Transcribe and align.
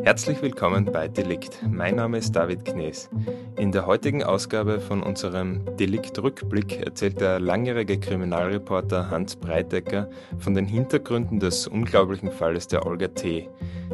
Herzlich 0.00 0.42
willkommen 0.42 0.86
bei 0.86 1.06
Delikt. 1.06 1.60
Mein 1.68 1.96
Name 1.96 2.18
ist 2.18 2.32
David 2.34 2.64
Knees. 2.64 3.08
In 3.56 3.70
der 3.70 3.86
heutigen 3.86 4.24
Ausgabe 4.24 4.80
von 4.80 5.02
unserem 5.02 5.64
Delikt-Rückblick 5.76 6.84
erzählt 6.84 7.20
der 7.20 7.38
langjährige 7.38 8.00
Kriminalreporter 8.00 9.10
Hans 9.10 9.36
Breitecker 9.36 10.08
von 10.38 10.54
den 10.54 10.66
Hintergründen 10.66 11.38
des 11.38 11.68
unglaublichen 11.68 12.32
Falles 12.32 12.66
der 12.66 12.84
Olga 12.84 13.08
T. 13.08 13.48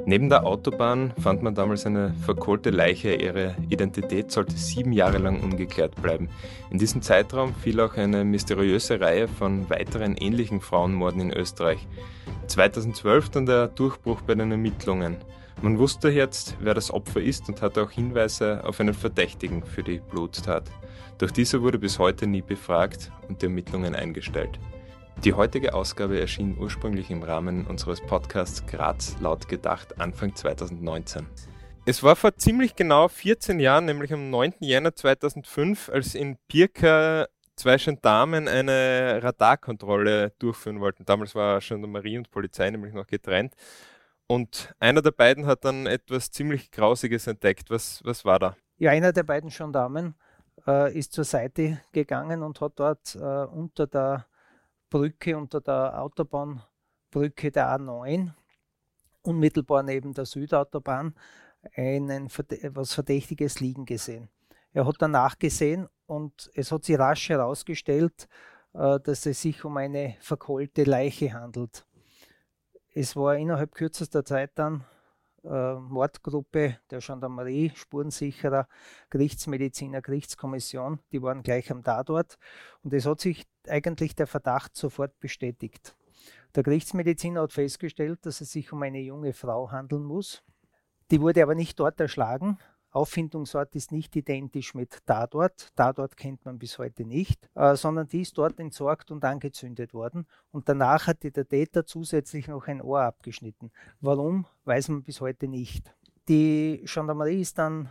Neben 0.07 0.31
der 0.31 0.47
Autobahn 0.47 1.13
fand 1.21 1.43
man 1.43 1.55
damals 1.55 1.85
eine 1.85 2.15
verkohlte 2.25 2.71
Leiche. 2.71 3.15
Ihre 3.15 3.57
Identität 3.69 4.31
sollte 4.31 4.57
sieben 4.57 4.93
Jahre 4.93 5.19
lang 5.19 5.43
ungeklärt 5.43 6.01
bleiben. 6.01 6.31
In 6.71 6.79
diesem 6.79 7.03
Zeitraum 7.03 7.55
fiel 7.55 7.81
auch 7.81 7.97
eine 7.97 8.25
mysteriöse 8.25 9.01
Reihe 9.01 9.29
von 9.29 9.69
weiteren 9.69 10.17
ähnlichen 10.17 10.61
Frauenmorden 10.61 11.21
in 11.21 11.33
Österreich. 11.33 11.87
2012 12.47 13.29
dann 13.31 13.47
der 13.47 13.69
Durchbruch 13.69 14.23
bei 14.23 14.35
den 14.35 14.51
Ermittlungen. 14.51 15.19
Man 15.61 15.77
wusste 15.77 16.09
jetzt, 16.09 16.57
wer 16.61 16.73
das 16.73 16.93
Opfer 16.93 17.21
ist 17.21 17.49
und 17.49 17.63
hatte 17.63 17.83
auch 17.83 17.91
Hinweise 17.91 18.63
auf 18.65 18.79
einen 18.79 18.95
Verdächtigen 18.95 19.65
für 19.65 19.83
die 19.83 19.99
Bluttat. 19.99 20.71
Doch 21.19 21.33
dieser 21.33 21.63
wurde 21.63 21.81
bis 21.81 21.99
heute 21.99 22.29
nie 22.29 22.43
befragt 22.43 23.11
und 23.29 23.43
die 23.43 23.47
Ermittlungen 23.47 23.97
eingestellt. 23.97 24.61
Die 25.25 25.33
heutige 25.33 25.75
Ausgabe 25.75 26.21
erschien 26.21 26.57
ursprünglich 26.61 27.11
im 27.11 27.25
Rahmen 27.25 27.67
unseres 27.67 28.01
Podcasts 28.01 28.65
Graz 28.67 29.17
laut 29.21 29.49
gedacht 29.49 30.01
Anfang 30.01 30.33
2019. 30.33 31.27
Es 31.87 32.05
war 32.05 32.15
vor 32.15 32.37
ziemlich 32.37 32.77
genau 32.77 33.09
14 33.09 33.59
Jahren, 33.59 33.87
nämlich 33.87 34.13
am 34.13 34.31
9. 34.31 34.55
Jänner 34.61 34.95
2005, 34.95 35.89
als 35.89 36.15
in 36.15 36.37
Pirka 36.47 37.27
zwei 37.57 37.79
Gendarmen 37.79 38.47
eine 38.47 39.19
Radarkontrolle 39.25 40.35
durchführen 40.39 40.79
wollten. 40.79 41.05
Damals 41.05 41.35
war 41.35 41.59
Gendarmerie 41.59 42.17
und 42.17 42.31
Polizei 42.31 42.71
nämlich 42.71 42.95
noch 42.95 43.09
getrennt. 43.09 43.55
Und 44.29 44.75
einer 44.79 45.01
der 45.01 45.11
beiden 45.11 45.47
hat 45.47 45.65
dann 45.65 45.87
etwas 45.87 46.31
ziemlich 46.31 46.71
Grausiges 46.71 47.27
entdeckt. 47.27 47.71
Was, 47.71 48.05
was 48.05 48.27
war 48.27 48.39
da? 48.39 48.57
Ja, 48.77 48.91
einer 48.91 49.13
der 49.13 49.23
beiden 49.23 49.49
Gendarmen 49.49 50.15
äh, 50.67 50.97
ist 50.97 51.13
zur 51.13 51.25
Seite 51.25 51.81
gegangen 51.93 52.43
und 52.43 52.61
hat 52.61 52.73
dort 52.77 53.15
äh, 53.17 53.19
unter 53.19 53.87
der 53.87 54.27
Brücke, 54.91 55.37
unter 55.37 55.63
der 55.63 56.01
Autobahnbrücke 56.01 57.51
der 57.51 57.69
A9, 57.79 58.31
unmittelbar 59.23 59.83
neben 59.83 60.13
der 60.13 60.27
Südautobahn, 60.27 61.15
einen, 61.75 62.27
etwas 62.27 62.95
Verdächtiges 62.95 63.61
liegen 63.61 63.87
gesehen. 63.87 64.29
Er 64.73 64.87
hat 64.87 64.97
danach 64.99 65.39
gesehen 65.39 65.89
und 66.07 66.51
es 66.55 66.71
hat 66.71 66.85
sich 66.85 66.99
rasch 66.99 67.31
herausgestellt, 67.31 68.29
äh, 68.75 69.01
dass 69.01 69.25
es 69.25 69.41
sich 69.41 69.65
um 69.65 69.79
eine 69.79 70.17
verkohlte 70.21 70.85
Leiche 70.85 71.33
handelt. 71.33 71.87
Es 73.01 73.15
war 73.15 73.37
innerhalb 73.37 73.77
kürzester 73.77 74.25
Zeit 74.25 74.51
dann 74.57 74.85
äh, 75.45 75.75
Mordgruppe 75.75 76.81
der 76.91 76.99
Gendarmerie, 76.99 77.71
Spurensicherer, 77.77 78.67
Gerichtsmediziner, 79.11 80.03
Gerichtskommission, 80.03 80.99
die 81.13 81.23
waren 81.23 81.45
gleich 81.45 81.71
am 81.71 81.85
Tatort 81.85 82.39
und 82.83 82.93
es 82.93 83.07
hat 83.07 83.21
sich 83.21 83.47
eigentlich 83.69 84.17
der 84.17 84.27
Verdacht 84.27 84.75
sofort 84.75 85.17
bestätigt. 85.21 85.95
Der 86.57 86.65
Gerichtsmediziner 86.65 87.43
hat 87.43 87.53
festgestellt, 87.53 88.27
dass 88.27 88.41
es 88.41 88.51
sich 88.51 88.73
um 88.73 88.83
eine 88.83 88.99
junge 88.99 89.33
Frau 89.33 89.71
handeln 89.71 90.03
muss. 90.03 90.43
Die 91.13 91.21
wurde 91.21 91.45
aber 91.45 91.55
nicht 91.55 91.79
dort 91.79 92.01
erschlagen, 92.01 92.59
Auffindungsort 92.99 93.77
ist 93.77 93.93
nicht 93.93 94.17
identisch 94.17 94.75
mit 94.75 95.07
Tatort. 95.07 95.69
Tatort 95.77 96.17
kennt 96.17 96.45
man 96.45 96.59
bis 96.59 96.79
heute 96.79 97.05
nicht, 97.05 97.49
äh, 97.55 97.77
sondern 97.77 98.09
die 98.09 98.23
ist 98.23 98.37
dort 98.37 98.59
entsorgt 98.59 99.13
und 99.13 99.25
angezündet 99.25 99.95
worden. 99.95 100.27
Und 100.51 100.69
danach 100.69 101.07
hatte 101.07 101.31
der 101.31 101.47
Täter 101.47 101.87
zusätzlich 101.87 102.49
noch 102.49 102.67
ein 102.67 102.83
Ohr 102.83 103.03
abgeschnitten. 103.03 103.71
Warum, 104.01 104.47
weiß 104.65 104.89
man 104.89 105.05
bis 105.05 105.21
heute 105.21 105.47
nicht. 105.47 105.95
Die 106.29 106.85
Gendarmerie 106.93 107.41
ist 107.41 107.59
dann 107.59 107.89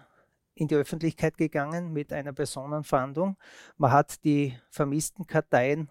in 0.55 0.67
die 0.67 0.75
Öffentlichkeit 0.75 1.37
gegangen 1.37 1.93
mit 1.93 2.11
einer 2.11 2.33
Personenfahndung. 2.33 3.37
Man 3.77 3.91
hat 3.91 4.23
die 4.25 4.57
vermissten 4.69 5.25
Karteien 5.25 5.89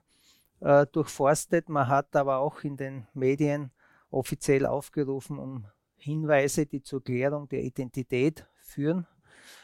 äh, 0.60 0.84
durchforstet, 0.93 1.71
man 1.71 1.88
hat 1.88 2.15
aber 2.15 2.37
auch 2.38 2.65
in 2.65 2.76
den 2.76 3.06
Medien 3.15 3.71
offiziell 4.10 4.66
aufgerufen, 4.66 5.38
um 5.38 5.65
Hinweise, 5.97 6.66
die 6.66 6.82
zur 6.82 7.03
Klärung 7.03 7.49
der 7.49 7.62
Identität 7.62 8.47
führen. 8.66 9.06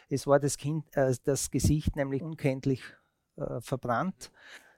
Es 0.09 0.27
war 0.27 0.39
das, 0.39 0.57
kind, 0.57 0.85
äh, 0.97 1.15
das 1.25 1.51
Gesicht 1.51 1.97
nämlich 1.97 2.23
unkenntlich 2.23 2.83
äh, 3.37 3.61
verbrannt. 3.61 4.31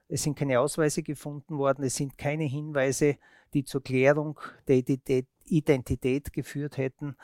Es 0.07 0.23
sind 0.23 0.37
keine 0.37 0.59
Ausweise 0.59 1.03
gefunden 1.03 1.57
worden. 1.57 1.83
Es 1.83 1.95
sind 1.95 2.17
keine 2.17 2.43
Hinweise, 2.43 3.17
die 3.53 3.63
zur 3.63 3.83
Klärung 3.83 4.39
der 4.67 4.77
Identität, 4.77 5.27
Identität 5.45 6.33
geführt 6.33 6.77
hätten, 6.77 7.15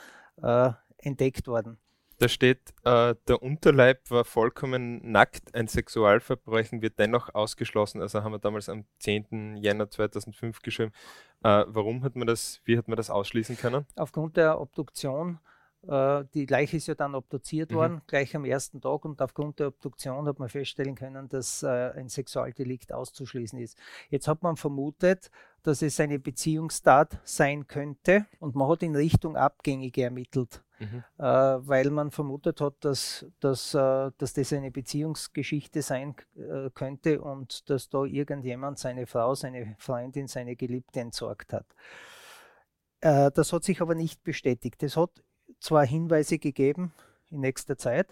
äh, 0.41 0.72
entdeckt 0.97 1.47
worden. 1.47 1.78
Da 2.22 2.28
steht, 2.28 2.59
äh, 2.84 3.16
der 3.28 3.41
Unterleib 3.41 4.11
war 4.11 4.25
vollkommen 4.25 5.11
nackt, 5.11 5.56
ein 5.56 5.67
Sexualverbrechen 5.67 6.84
wird 6.84 7.00
dennoch 7.00 7.34
ausgeschlossen. 7.34 8.00
Also 8.00 8.22
haben 8.22 8.31
wir 8.31 8.38
damals 8.38 8.69
am 8.69 8.85
10. 9.00 9.57
Jänner 9.57 9.90
2005 9.90 10.61
geschrieben. 10.61 10.91
Äh, 11.44 11.63
warum 11.67 12.03
hat 12.03 12.16
man 12.16 12.28
das, 12.28 12.61
wie 12.63 12.78
hat 12.78 12.88
man 12.88 12.95
das 12.95 13.09
ausschließen 13.09 13.57
können? 13.57 13.88
Aufgrund 13.95 14.38
der 14.38 14.61
Obduktion 14.61 15.40
die 15.84 16.46
Leiche 16.46 16.78
ist 16.78 16.88
ja 16.88 16.96
dann 16.96 17.16
obduziert 17.16 17.72
mhm. 17.72 17.75
worden, 17.75 18.02
gleich 18.06 18.36
am 18.36 18.46
ersten 18.46 18.81
Tag. 18.81 19.03
Und 19.03 19.22
aufgrund 19.22 19.59
der 19.59 19.68
Obduktion 19.69 20.28
hat 20.28 20.38
man 20.38 20.50
feststellen 20.50 20.96
können, 20.96 21.28
dass 21.28 21.64
äh, 21.64 21.92
ein 21.96 22.08
Sexualdelikt 22.08 22.94
auszuschließen 22.94 23.58
ist. 23.59 23.78
Jetzt 24.09 24.28
hat 24.28 24.44
man 24.44 24.58
vermutet, 24.58 25.31
dass 25.64 25.81
es 25.81 26.00
eine 26.00 26.20
Beziehungstat 26.20 27.20
sein 27.24 27.68
könnte. 27.68 28.25
Und 28.40 28.56
man 28.56 28.70
hat 28.70 28.84
in 28.84 28.96
Richtung 28.96 29.36
Abgängige 29.36 30.03
ermittelt. 30.03 30.64
Mhm. 30.80 31.03
Äh, 31.18 31.24
weil 31.24 31.90
man 31.91 32.09
vermutet 32.09 32.59
hat, 32.59 32.74
dass, 32.80 33.25
dass, 33.40 33.74
äh, 33.74 34.12
dass 34.18 34.34
das 34.34 34.52
eine 34.53 34.72
Beziehungsgeschichte 34.72 35.81
sein 35.81 36.16
äh, 36.36 36.70
könnte 36.74 37.22
und 37.22 37.70
dass 37.70 37.90
da 37.90 38.03
irgendjemand 38.03 38.80
seine 38.80 39.06
Frau, 39.06 39.36
seine 39.36 39.75
Freundin, 39.78 40.28
seine 40.28 40.56
Geliebte 40.56 41.00
entsorgt 41.00 41.53
hat. 41.53 41.68
Äh, 43.02 43.31
das 43.31 43.53
hat 43.53 43.64
sich 43.64 43.81
aber 43.81 43.94
nicht 43.94 44.24
bestätigt. 44.24 44.81
Es 44.81 44.97
hat 44.97 45.12
zwar 45.61 45.85
Hinweise 45.85 46.39
gegeben 46.39 46.91
in 47.29 47.39
nächster 47.39 47.77
Zeit. 47.77 48.07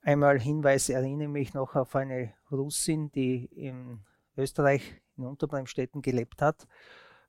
Einmal 0.00 0.40
Hinweise 0.40 0.94
erinnere 0.94 1.28
mich 1.28 1.52
noch 1.52 1.74
auf 1.74 1.94
eine 1.94 2.32
Russin, 2.50 3.10
die 3.12 3.44
in 3.46 4.00
Österreich 4.36 5.02
in 5.16 5.26
Unterbremstetten 5.26 6.00
gelebt 6.00 6.40
hat, 6.40 6.66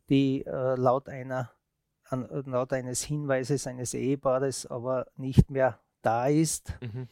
die 0.08 0.46
äh, 0.46 0.76
laut, 0.76 1.10
einer, 1.10 1.52
an, 2.06 2.30
laut 2.46 2.72
eines 2.72 3.04
Hinweises 3.04 3.68
eines 3.68 3.94
Ehepaares 3.94 4.68
aber 4.68 5.08
nicht 5.18 5.50
mehr 5.50 5.80
da 6.02 6.28
ist. 6.28 6.74
Mhm. 6.82 7.08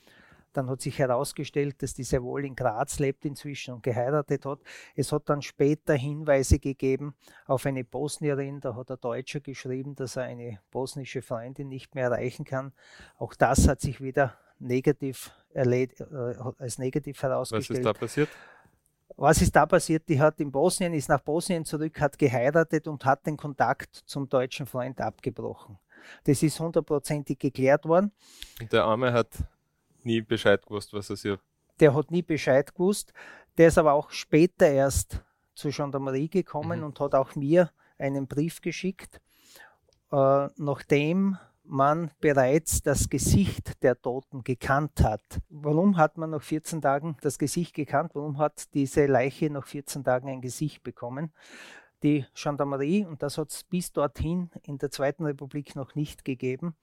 Dann 0.57 0.71
hat 0.71 0.81
sich 0.81 0.97
herausgestellt, 0.97 1.83
dass 1.83 1.93
die 1.93 2.03
sehr 2.03 2.23
wohl 2.23 2.43
in 2.43 2.55
Graz 2.55 2.97
lebt 2.97 3.25
inzwischen 3.25 3.75
und 3.75 3.83
geheiratet 3.83 4.43
hat. 4.43 4.57
Es 4.95 5.11
hat 5.11 5.29
dann 5.29 5.43
später 5.43 5.93
Hinweise 5.93 6.57
gegeben 6.57 7.13
auf 7.45 7.67
eine 7.67 7.83
Bosnierin. 7.83 8.59
Da 8.59 8.75
hat 8.75 8.89
der 8.89 8.97
Deutscher 8.97 9.39
geschrieben, 9.39 9.93
dass 9.93 10.15
er 10.15 10.23
eine 10.23 10.59
bosnische 10.71 11.21
Freundin 11.21 11.69
nicht 11.69 11.93
mehr 11.93 12.05
erreichen 12.05 12.43
kann. 12.43 12.73
Auch 13.19 13.35
das 13.35 13.67
hat 13.67 13.81
sich 13.81 14.01
wieder 14.01 14.33
negativ 14.57 15.31
äh, 15.53 15.87
als 16.57 16.79
negativ 16.79 17.21
herausgestellt. 17.21 17.85
Was 17.85 17.85
ist 17.85 17.85
da 17.85 17.93
passiert? 17.93 18.29
Was 19.15 19.41
ist 19.43 19.55
da 19.55 19.65
passiert? 19.67 20.09
Die 20.09 20.19
hat 20.19 20.39
in 20.39 20.51
Bosnien, 20.51 20.91
ist 20.95 21.09
nach 21.09 21.21
Bosnien 21.21 21.65
zurück, 21.65 22.01
hat 22.01 22.17
geheiratet 22.17 22.87
und 22.87 23.05
hat 23.05 23.27
den 23.27 23.37
Kontakt 23.37 23.95
zum 24.07 24.27
deutschen 24.27 24.65
Freund 24.65 24.99
abgebrochen. 25.01 25.77
Das 26.23 26.41
ist 26.41 26.59
hundertprozentig 26.59 27.37
geklärt 27.37 27.85
worden. 27.85 28.11
Und 28.59 28.73
der 28.73 28.85
Arme 28.85 29.13
hat 29.13 29.29
nie 30.07 30.21
Bescheid 30.21 30.65
gewusst, 30.65 30.91
was 30.93 31.11
aus 31.11 31.23
ihr 31.23 31.39
der 31.79 31.93
hat 31.93 32.11
nie 32.11 32.21
Bescheid 32.21 32.73
gewusst. 32.73 33.13
Der 33.57 33.69
ist 33.69 33.77
aber 33.77 33.93
auch 33.93 34.11
später 34.11 34.67
erst 34.67 35.23
zur 35.55 35.71
Gendarmerie 35.71 36.29
gekommen 36.29 36.79
mhm. 36.79 36.85
und 36.85 36.99
hat 36.99 37.15
auch 37.15 37.35
mir 37.35 37.71
einen 37.97 38.27
Brief 38.27 38.61
geschickt, 38.61 39.19
äh, 40.11 40.47
nachdem 40.55 41.37
man 41.63 42.11
bereits 42.21 42.81
das 42.81 43.09
Gesicht 43.09 43.83
der 43.83 43.99
Toten 43.99 44.43
gekannt 44.43 45.03
hat. 45.03 45.21
Warum 45.49 45.97
hat 45.97 46.17
man 46.17 46.29
nach 46.29 46.41
14 46.41 46.81
Tagen 46.81 47.17
das 47.21 47.37
Gesicht 47.37 47.73
gekannt? 47.73 48.11
Warum 48.13 48.37
hat 48.37 48.73
diese 48.73 49.05
Leiche 49.05 49.49
nach 49.49 49.67
14 49.67 50.03
Tagen 50.03 50.29
ein 50.29 50.41
Gesicht 50.41 50.83
bekommen? 50.83 51.33
Die 52.03 52.25
Gendarmerie, 52.35 53.05
und 53.05 53.23
das 53.23 53.39
hat 53.39 53.49
es 53.49 53.63
bis 53.63 53.91
dorthin 53.91 54.51
in 54.61 54.77
der 54.77 54.91
Zweiten 54.91 55.25
Republik 55.25 55.75
noch 55.75 55.95
nicht 55.95 56.25
gegeben, 56.25 56.75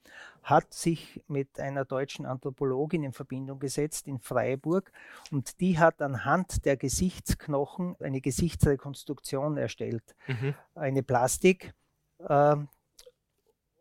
hat 0.43 0.73
sich 0.73 1.23
mit 1.27 1.57
einer 1.57 1.85
deutschen 1.85 2.25
Anthropologin 2.25 3.03
in 3.03 3.13
Verbindung 3.13 3.59
gesetzt 3.59 4.07
in 4.07 4.19
Freiburg 4.19 4.91
und 5.31 5.61
die 5.61 5.79
hat 5.79 6.01
anhand 6.01 6.65
der 6.65 6.75
Gesichtsknochen 6.75 7.95
eine 8.01 8.19
Gesichtsrekonstruktion 8.19 9.55
erstellt. 9.55 10.15
Mhm. 10.27 10.53
Eine 10.75 11.01
Plastik, 11.01 11.73
äh, 12.19 12.57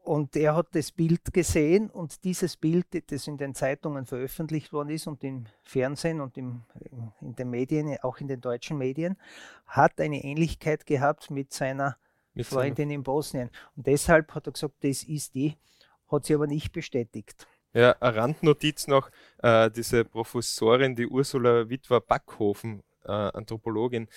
und 0.05 0.37
er 0.37 0.55
hat 0.55 0.69
das 0.73 0.93
Bild 0.93 1.33
gesehen 1.33 1.91
und 1.91 2.25
dieses 2.25 2.57
Bild, 2.57 2.87
das 3.11 3.27
in 3.27 3.39
den 3.39 3.55
Zeitungen 3.55 4.05
veröffentlicht 4.07 4.73
worden 4.73 4.91
ist 4.91 5.07
und 5.07 5.25
im 5.25 5.47
Fernsehen 5.63 6.21
und 6.21 6.37
im, 6.37 6.63
in 7.21 7.35
den 7.35 7.51
Medien, 7.51 7.97
auch 8.03 8.19
in 8.19 8.29
den 8.29 8.41
deutschen 8.41 8.77
Medien, 8.77 9.17
hat 9.67 10.01
eine 10.01 10.23
Ähnlichkeit 10.23 10.87
gehabt 10.87 11.31
mit 11.31 11.53
seiner 11.53 11.97
mit 12.35 12.47
Freundin 12.47 12.91
in 12.91 13.03
Bosnien. 13.03 13.51
Und 13.77 13.87
deshalb 13.87 14.35
hat 14.35 14.47
er 14.47 14.53
gesagt, 14.53 14.75
das 14.83 15.05
ist 15.05 15.35
die, 15.35 15.57
hat 16.11 16.27
sie 16.27 16.35
aber 16.35 16.47
nicht 16.47 16.73
bestätigt. 16.73 17.47
Ja, 17.73 17.93
eine 18.01 18.17
Randnotiz 18.17 18.87
noch, 18.87 19.11
äh, 19.39 19.71
diese 19.71 20.05
Professorin, 20.05 20.95
die 20.95 21.07
Ursula 21.07 21.69
Witwer-Backhofen, 21.69 22.83
äh, 23.05 23.11
Anthropologin, 23.11 24.09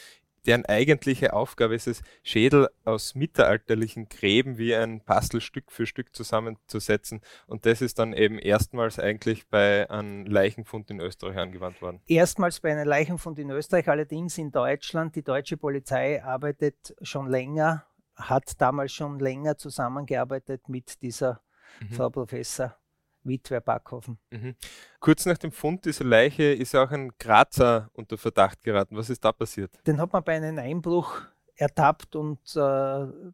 deren 0.47 0.65
eigentliche 0.65 1.33
Aufgabe 1.33 1.75
ist 1.75 1.87
es, 1.87 2.01
Schädel 2.23 2.69
aus 2.85 3.15
mittelalterlichen 3.15 4.07
Gräben 4.09 4.57
wie 4.57 4.73
ein 4.73 5.01
Puzzle 5.01 5.41
Stück 5.41 5.71
für 5.71 5.85
Stück 5.85 6.15
zusammenzusetzen. 6.15 7.21
Und 7.45 7.65
das 7.65 7.81
ist 7.81 7.99
dann 7.99 8.13
eben 8.13 8.39
erstmals 8.39 8.97
eigentlich 8.97 9.47
bei 9.49 9.89
einem 9.89 10.25
Leichenfund 10.25 10.89
in 10.89 11.01
Österreich 11.01 11.37
angewandt 11.37 11.81
worden. 11.81 12.01
Erstmals 12.07 12.61
bei 12.61 12.71
einem 12.71 12.87
Leichenfund 12.87 13.37
in 13.39 13.49
Österreich, 13.49 13.89
allerdings 13.89 14.37
in 14.37 14.51
Deutschland. 14.51 15.15
Die 15.15 15.23
deutsche 15.23 15.57
Polizei 15.57 16.23
arbeitet 16.23 16.95
schon 17.01 17.27
länger, 17.27 17.85
hat 18.15 18.59
damals 18.61 18.93
schon 18.93 19.19
länger 19.19 19.57
zusammengearbeitet 19.57 20.69
mit 20.69 21.01
dieser 21.01 21.41
mhm. 21.81 21.89
Frau 21.93 22.09
Professor 22.09 22.77
Witwer 23.27 23.61
Backhofen. 23.61 24.17
Mhm. 24.31 24.55
Kurz 24.99 25.25
nach 25.25 25.37
dem 25.37 25.51
Fund 25.51 25.85
dieser 25.85 26.05
Leiche 26.05 26.43
ist 26.43 26.75
auch 26.75 26.91
ein 26.91 27.11
Grazer 27.19 27.89
unter 27.93 28.17
Verdacht 28.17 28.63
geraten. 28.63 28.95
Was 28.95 29.09
ist 29.09 29.23
da 29.23 29.31
passiert? 29.31 29.71
Den 29.85 29.99
hat 29.99 30.13
man 30.13 30.23
bei 30.23 30.35
einem 30.35 30.57
Einbruch 30.57 31.21
ertappt 31.55 32.15
und 32.15 32.39
äh, 32.55 32.59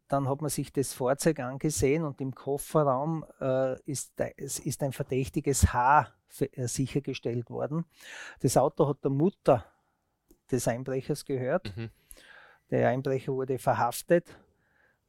dann 0.08 0.30
hat 0.30 0.42
man 0.42 0.50
sich 0.50 0.72
das 0.72 0.94
Fahrzeug 0.94 1.40
angesehen 1.40 2.04
und 2.04 2.22
im 2.22 2.34
Kofferraum 2.34 3.26
äh, 3.42 3.80
ist, 3.82 4.14
es 4.38 4.60
ist 4.60 4.82
ein 4.82 4.94
verdächtiges 4.94 5.74
Haar 5.74 6.14
äh, 6.40 6.68
sichergestellt 6.68 7.50
worden. 7.50 7.86
Das 8.40 8.56
Auto 8.56 8.88
hat 8.88 9.04
der 9.04 9.12
Mutter 9.12 9.66
des 10.52 10.68
Einbrechers 10.68 11.26
gehört. 11.26 11.76
Mhm. 11.76 11.90
Der 12.72 12.90
Einbrecher 12.90 13.34
wurde 13.34 13.60
verhaftet. 13.60 14.30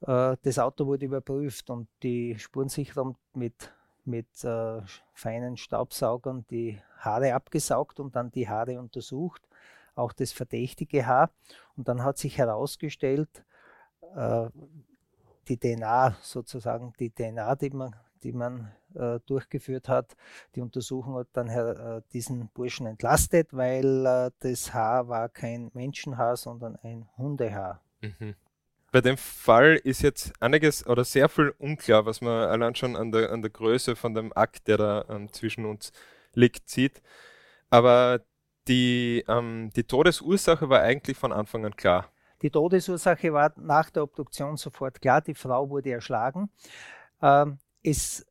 Äh, 0.01 0.37
das 0.43 0.59
Auto 0.59 0.87
wurde 0.87 1.07
überprüft 1.07 1.71
und 1.71 1.89
die 2.03 2.37
Spurensicherung 2.39 3.17
mit 3.33 3.73
mit 4.07 4.45
äh, 4.45 4.81
feinen 5.13 5.57
Staubsaugern 5.57 6.45
die 6.51 6.81
Haare 6.99 7.35
abgesaugt 7.35 8.01
und 8.01 8.17
dann 8.17 8.31
die 8.31 8.49
Haare 8.49 8.79
untersucht, 8.79 9.43
auch 9.95 10.13
das 10.13 10.33
verdächtige 10.33 11.07
Haar. 11.07 11.31
Und 11.77 11.89
dann 11.89 12.03
hat 12.03 12.19
sich 12.19 12.39
herausgestellt, 12.39 13.45
äh, 14.15 14.49
die 15.49 15.59
DNA 15.59 16.17
sozusagen, 16.23 16.93
die 16.99 17.11
DNA, 17.11 17.55
die 17.57 17.71
man, 17.71 17.95
die 18.23 18.33
man 18.33 18.73
äh, 18.95 19.21
durchgeführt 19.27 19.89
hat, 19.89 20.17
die 20.55 20.63
Untersuchung 20.63 21.17
hat 21.17 21.29
dann 21.33 21.49
äh, 21.49 22.01
diesen 22.13 22.49
Burschen 22.49 22.87
entlastet, 22.87 23.53
weil 23.53 24.07
äh, 24.07 24.31
das 24.41 24.73
Haar 24.73 25.09
war 25.09 25.29
kein 25.29 25.71
Menschenhaar, 25.75 26.37
sondern 26.37 26.77
ein 26.77 27.09
Hundehaar. 27.17 27.83
Mhm 28.01 28.35
bei 28.95 29.01
dem 29.01 29.17
Fall 29.17 29.75
ist 29.83 30.03
jetzt 30.03 30.33
einiges 30.39 30.87
oder 30.87 31.03
sehr 31.03 31.29
viel 31.29 31.53
unklar, 31.59 32.07
was 32.07 32.21
man 32.21 32.49
allein 32.49 32.77
schon 32.77 32.95
an 32.95 33.11
der, 33.11 33.33
an 33.33 33.43
der 33.43 33.51
Größe 33.51 33.97
von 33.97 34.15
dem 34.15 34.33
Akt, 34.37 34.69
der 34.69 34.77
da 34.77 35.05
ähm, 35.09 35.33
zwischen 35.33 35.65
uns 35.67 35.91
liegt, 36.33 36.69
sieht. 36.69 37.03
Aber 37.71 38.21
die, 38.69 39.25
ähm, 39.27 39.71
die 39.75 39.83
Todesursache 39.83 40.69
war 40.69 40.83
eigentlich 40.83 41.17
von 41.17 41.33
Anfang 41.33 41.67
an 41.67 41.75
klar. 41.75 42.09
Die 42.41 42.51
Todesursache 42.51 43.33
war 43.33 43.53
nach 43.57 43.91
der 43.91 44.05
Obduktion 44.05 44.57
sofort 44.57 45.03
klar. 45.03 45.21
Die 45.23 45.35
Frau 45.35 45.69
wurde 45.69 45.91
erschlagen. 45.91 46.49
Ähm, 47.21 47.59
es 47.83 48.25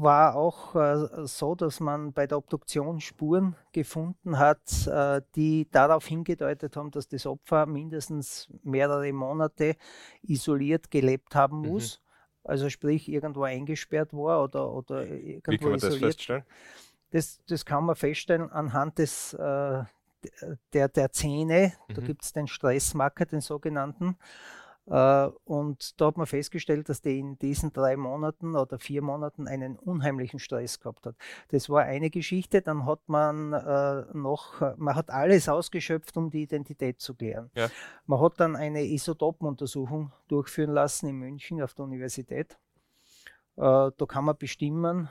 war 0.00 0.36
auch 0.36 0.74
äh, 0.74 1.26
so, 1.26 1.54
dass 1.54 1.80
man 1.80 2.12
bei 2.12 2.26
der 2.26 2.38
Obduktion 2.38 3.00
Spuren 3.00 3.56
gefunden 3.72 4.38
hat, 4.38 4.86
äh, 4.86 5.22
die 5.34 5.68
darauf 5.70 6.06
hingedeutet 6.06 6.76
haben, 6.76 6.90
dass 6.90 7.08
das 7.08 7.26
Opfer 7.26 7.66
mindestens 7.66 8.48
mehrere 8.62 9.12
Monate 9.12 9.76
isoliert 10.22 10.90
gelebt 10.90 11.34
haben 11.34 11.60
mhm. 11.60 11.68
muss. 11.68 11.98
Mhm. 11.98 12.50
Also 12.50 12.70
sprich 12.70 13.08
irgendwo 13.08 13.42
eingesperrt 13.42 14.12
war 14.12 14.44
oder, 14.44 14.72
oder 14.72 15.04
irgendwo 15.06 15.52
Wie 15.52 15.58
kann 15.58 15.68
man 15.70 15.76
isoliert. 15.76 16.02
das 16.02 16.08
feststellen? 16.08 16.44
Das, 17.10 17.40
das 17.46 17.64
kann 17.64 17.84
man 17.84 17.96
feststellen 17.96 18.50
anhand 18.50 18.98
des, 18.98 19.34
äh, 19.34 19.84
der, 20.72 20.88
der 20.88 21.12
Zähne. 21.12 21.72
Mhm. 21.88 21.94
Da 21.94 22.02
gibt 22.02 22.24
es 22.24 22.32
den 22.32 22.46
Stressmarker, 22.46 23.26
den 23.26 23.40
sogenannten. 23.40 24.16
Äh, 24.86 25.28
und 25.44 26.00
da 26.00 26.06
hat 26.06 26.16
man 26.16 26.26
festgestellt, 26.26 26.88
dass 26.88 27.02
die 27.02 27.18
in 27.18 27.38
diesen 27.38 27.72
drei 27.72 27.96
Monaten 27.96 28.56
oder 28.56 28.78
vier 28.78 29.02
Monaten 29.02 29.48
einen 29.48 29.76
unheimlichen 29.76 30.38
Stress 30.38 30.78
gehabt 30.78 31.06
hat. 31.06 31.16
Das 31.48 31.68
war 31.68 31.82
eine 31.82 32.10
Geschichte. 32.10 32.62
Dann 32.62 32.86
hat 32.86 33.00
man 33.06 33.52
äh, 33.52 34.04
noch, 34.12 34.60
man 34.76 34.94
hat 34.94 35.10
alles 35.10 35.48
ausgeschöpft, 35.48 36.16
um 36.16 36.30
die 36.30 36.42
Identität 36.42 37.00
zu 37.00 37.14
klären. 37.14 37.50
Ja. 37.54 37.68
Man 38.06 38.20
hat 38.20 38.38
dann 38.38 38.54
eine 38.56 38.84
Isotopenuntersuchung 38.84 40.12
durchführen 40.28 40.70
lassen 40.70 41.08
in 41.08 41.16
München 41.16 41.62
auf 41.62 41.74
der 41.74 41.84
Universität. 41.84 42.56
Äh, 43.56 43.90
da 43.96 44.06
kann 44.06 44.24
man 44.24 44.36
bestimmen, 44.36 45.08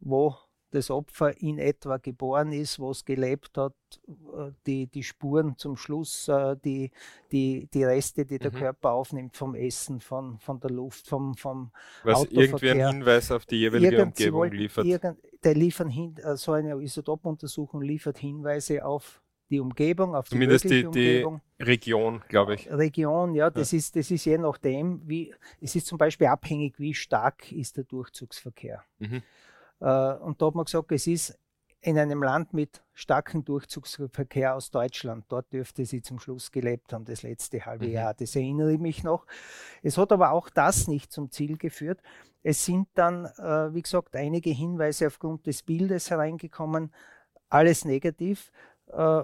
wo 0.00 0.36
das 0.70 0.90
Opfer 0.90 1.40
in 1.40 1.58
etwa 1.58 1.96
geboren 1.98 2.52
ist, 2.52 2.78
wo 2.78 2.90
es 2.90 3.04
gelebt 3.04 3.56
hat, 3.56 3.74
äh, 4.08 4.50
die, 4.66 4.86
die 4.86 5.02
Spuren 5.02 5.56
zum 5.56 5.76
Schluss, 5.76 6.28
äh, 6.28 6.56
die, 6.64 6.90
die, 7.32 7.68
die 7.72 7.84
Reste, 7.84 8.26
die 8.26 8.38
der 8.38 8.52
mhm. 8.52 8.56
Körper 8.56 8.92
aufnimmt 8.92 9.36
vom 9.36 9.54
Essen, 9.54 10.00
von, 10.00 10.38
von 10.38 10.60
der 10.60 10.70
Luft, 10.70 11.06
vom, 11.08 11.34
vom 11.36 11.70
Was 12.02 12.24
irgendwie 12.24 12.70
einen 12.70 12.88
Hinweis 12.88 13.30
auf 13.30 13.46
die 13.46 13.56
jeweilige 13.56 13.96
Irgend, 13.96 14.18
Umgebung 14.18 14.50
liefert. 14.52 14.84
Irgend, 14.84 15.18
der 15.44 15.54
liefern 15.54 15.88
hin, 15.88 16.16
äh, 16.18 16.36
so 16.36 16.52
eine 16.52 16.74
Isotopuntersuchung 16.82 17.82
liefert 17.82 18.18
Hinweise 18.18 18.84
auf 18.84 19.22
die 19.48 19.60
Umgebung, 19.60 20.14
auf 20.14 20.28
Zumindest 20.28 20.64
die, 20.64 20.80
die, 20.80 20.86
Umgebung. 20.86 21.40
die 21.58 21.62
Region, 21.62 22.22
glaube 22.28 22.54
ich. 22.54 22.70
Region, 22.70 23.34
ja, 23.34 23.50
das, 23.50 23.72
ja. 23.72 23.78
Ist, 23.78 23.96
das 23.96 24.10
ist 24.10 24.24
je 24.24 24.38
nachdem, 24.38 25.00
wie, 25.06 25.32
es 25.60 25.76
ist 25.76 25.86
zum 25.86 25.98
Beispiel 25.98 26.26
abhängig, 26.26 26.78
wie 26.78 26.94
stark 26.94 27.52
ist 27.52 27.76
der 27.76 27.84
Durchzugsverkehr. 27.84 28.82
Mhm. 28.98 29.22
Äh, 29.80 30.14
und 30.14 30.40
da 30.40 30.46
hat 30.46 30.54
man 30.54 30.64
gesagt, 30.64 30.92
es 30.92 31.06
ist 31.06 31.38
in 31.80 31.98
einem 31.98 32.22
Land 32.22 32.52
mit 32.52 32.82
starkem 32.94 33.44
Durchzugsverkehr 33.44 34.56
aus 34.56 34.70
Deutschland. 34.70 35.24
Dort 35.28 35.52
dürfte 35.52 35.84
sie 35.84 36.02
zum 36.02 36.18
Schluss 36.18 36.50
gelebt 36.50 36.92
haben, 36.92 37.04
das 37.04 37.22
letzte 37.22 37.64
halbe 37.64 37.86
mhm. 37.86 37.92
Jahr. 37.92 38.14
Das 38.14 38.34
erinnere 38.34 38.72
ich 38.72 38.80
mich 38.80 39.04
noch. 39.04 39.26
Es 39.82 39.96
hat 39.96 40.10
aber 40.10 40.32
auch 40.32 40.48
das 40.48 40.88
nicht 40.88 41.12
zum 41.12 41.30
Ziel 41.30 41.56
geführt. 41.58 42.00
Es 42.42 42.64
sind 42.64 42.88
dann, 42.94 43.26
äh, 43.26 43.72
wie 43.74 43.82
gesagt, 43.82 44.16
einige 44.16 44.50
Hinweise 44.50 45.06
aufgrund 45.06 45.46
des 45.46 45.62
Bildes 45.62 46.10
hereingekommen. 46.10 46.92
Alles 47.48 47.84
negativ. 47.84 48.50
Äh, 48.88 49.22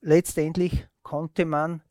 letztendlich 0.00 0.86
konnte 1.02 1.46
man 1.46 1.82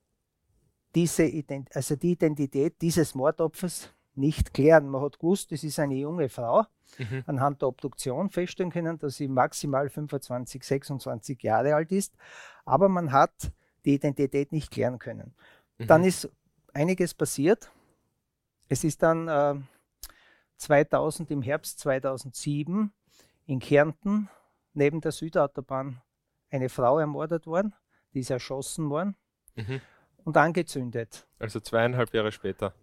diese 0.96 1.26
Ident 1.26 1.76
also 1.76 1.96
die 1.96 2.14
Identität 2.14 2.82
dieses 2.82 3.14
Mordopfers 3.14 3.90
nicht 4.18 4.54
klären. 4.54 4.90
Man 4.90 5.02
hat 5.02 5.20
gewusst, 5.20 5.52
es 5.52 5.64
ist 5.64 5.80
eine 5.80 5.96
junge 5.96 6.30
Frau 6.30 6.66
mhm. 6.98 7.24
anhand 7.28 7.62
der 7.62 7.70
Obduktion 7.70 8.30
feststellen 8.30 8.72
können, 8.72 8.98
dass 9.00 9.18
sie 9.18 9.28
maximal 9.28 9.90
25, 9.90 10.64
26 10.64 11.44
Jahre 11.44 11.76
alt 11.76 11.92
ist, 11.92 12.16
aber 12.66 12.90
man 12.90 13.12
hat 13.12 13.52
die 13.86 13.94
Identität 13.96 14.52
nicht 14.52 14.72
klären 14.72 15.00
können. 15.00 15.34
Mhm. 15.78 15.88
Dann 15.88 16.04
ist 16.04 16.30
einiges 16.74 17.14
passiert. 17.14 17.72
Es 18.70 18.84
ist 18.84 19.02
dann 19.02 19.28
äh, 19.28 19.56
2000 20.58 21.32
im 21.32 21.42
Herbst 21.42 21.80
2007 21.80 22.92
in 23.46 23.60
Kärnten 23.60 24.30
neben 24.74 25.02
der 25.02 25.12
Südautobahn 25.12 26.02
eine 26.50 26.70
Frau 26.70 27.00
ermordet 27.00 27.48
worden, 27.48 27.74
die 28.14 28.20
ist 28.20 28.30
erschossen 28.30 28.90
worden 28.90 29.16
mhm. 29.56 29.82
und 30.24 30.38
angezündet. 30.38 31.28
Also 31.40 31.60
zweieinhalb 31.60 32.14
Jahre 32.14 32.32
später. 32.32 32.74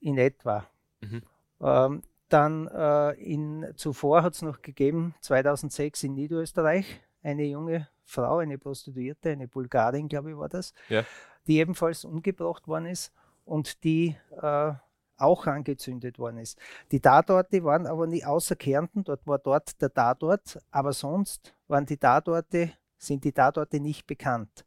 In 0.00 0.18
etwa. 0.18 0.66
Mhm. 1.10 1.22
Ähm, 1.60 2.02
dann 2.28 2.66
äh, 2.68 3.10
in, 3.12 3.72
zuvor 3.76 4.22
hat 4.22 4.34
es 4.34 4.42
noch 4.42 4.62
gegeben, 4.62 5.14
2006 5.20 6.02
in 6.04 6.14
Niederösterreich, 6.14 7.00
eine 7.22 7.44
junge 7.44 7.88
Frau, 8.04 8.38
eine 8.38 8.58
Prostituierte, 8.58 9.30
eine 9.30 9.48
Bulgarin, 9.48 10.08
glaube 10.08 10.30
ich, 10.32 10.36
war 10.36 10.48
das, 10.48 10.72
Ja. 10.88 11.04
die 11.46 11.58
ebenfalls 11.58 12.04
umgebracht 12.04 12.66
worden 12.66 12.86
ist 12.86 13.12
und 13.44 13.84
die 13.84 14.16
äh, 14.40 14.72
auch 15.16 15.46
angezündet 15.46 16.18
worden 16.18 16.38
ist. 16.38 16.58
Die 16.90 17.00
Tatorte 17.00 17.62
waren 17.62 17.86
aber 17.86 18.06
nie 18.06 18.24
außer 18.24 18.56
Kärnten, 18.56 19.04
dort 19.04 19.26
war 19.26 19.38
dort 19.38 19.80
der 19.80 19.92
Tatort, 19.92 20.58
aber 20.70 20.92
sonst 20.92 21.54
waren 21.68 21.86
die 21.86 21.96
Tatorte, 21.98 22.72
sind 22.98 23.24
die 23.24 23.32
Tatorte 23.32 23.80
nicht 23.80 24.06
bekannt. 24.06 24.64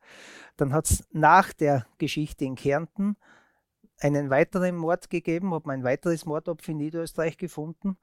Dann 0.55 0.73
hat 0.73 0.89
es 0.89 1.03
nach 1.11 1.51
der 1.53 1.85
Geschichte 1.97 2.45
in 2.45 2.55
Kärnten 2.55 3.17
einen 3.99 4.29
weiteren 4.29 4.75
Mord 4.75 5.09
gegeben, 5.09 5.53
hat 5.53 5.65
man 5.65 5.79
ein 5.79 5.83
weiteres 5.83 6.25
Mordopfer 6.25 6.71
in 6.71 6.77
Niederösterreich 6.77 7.37
gefunden, 7.37 7.97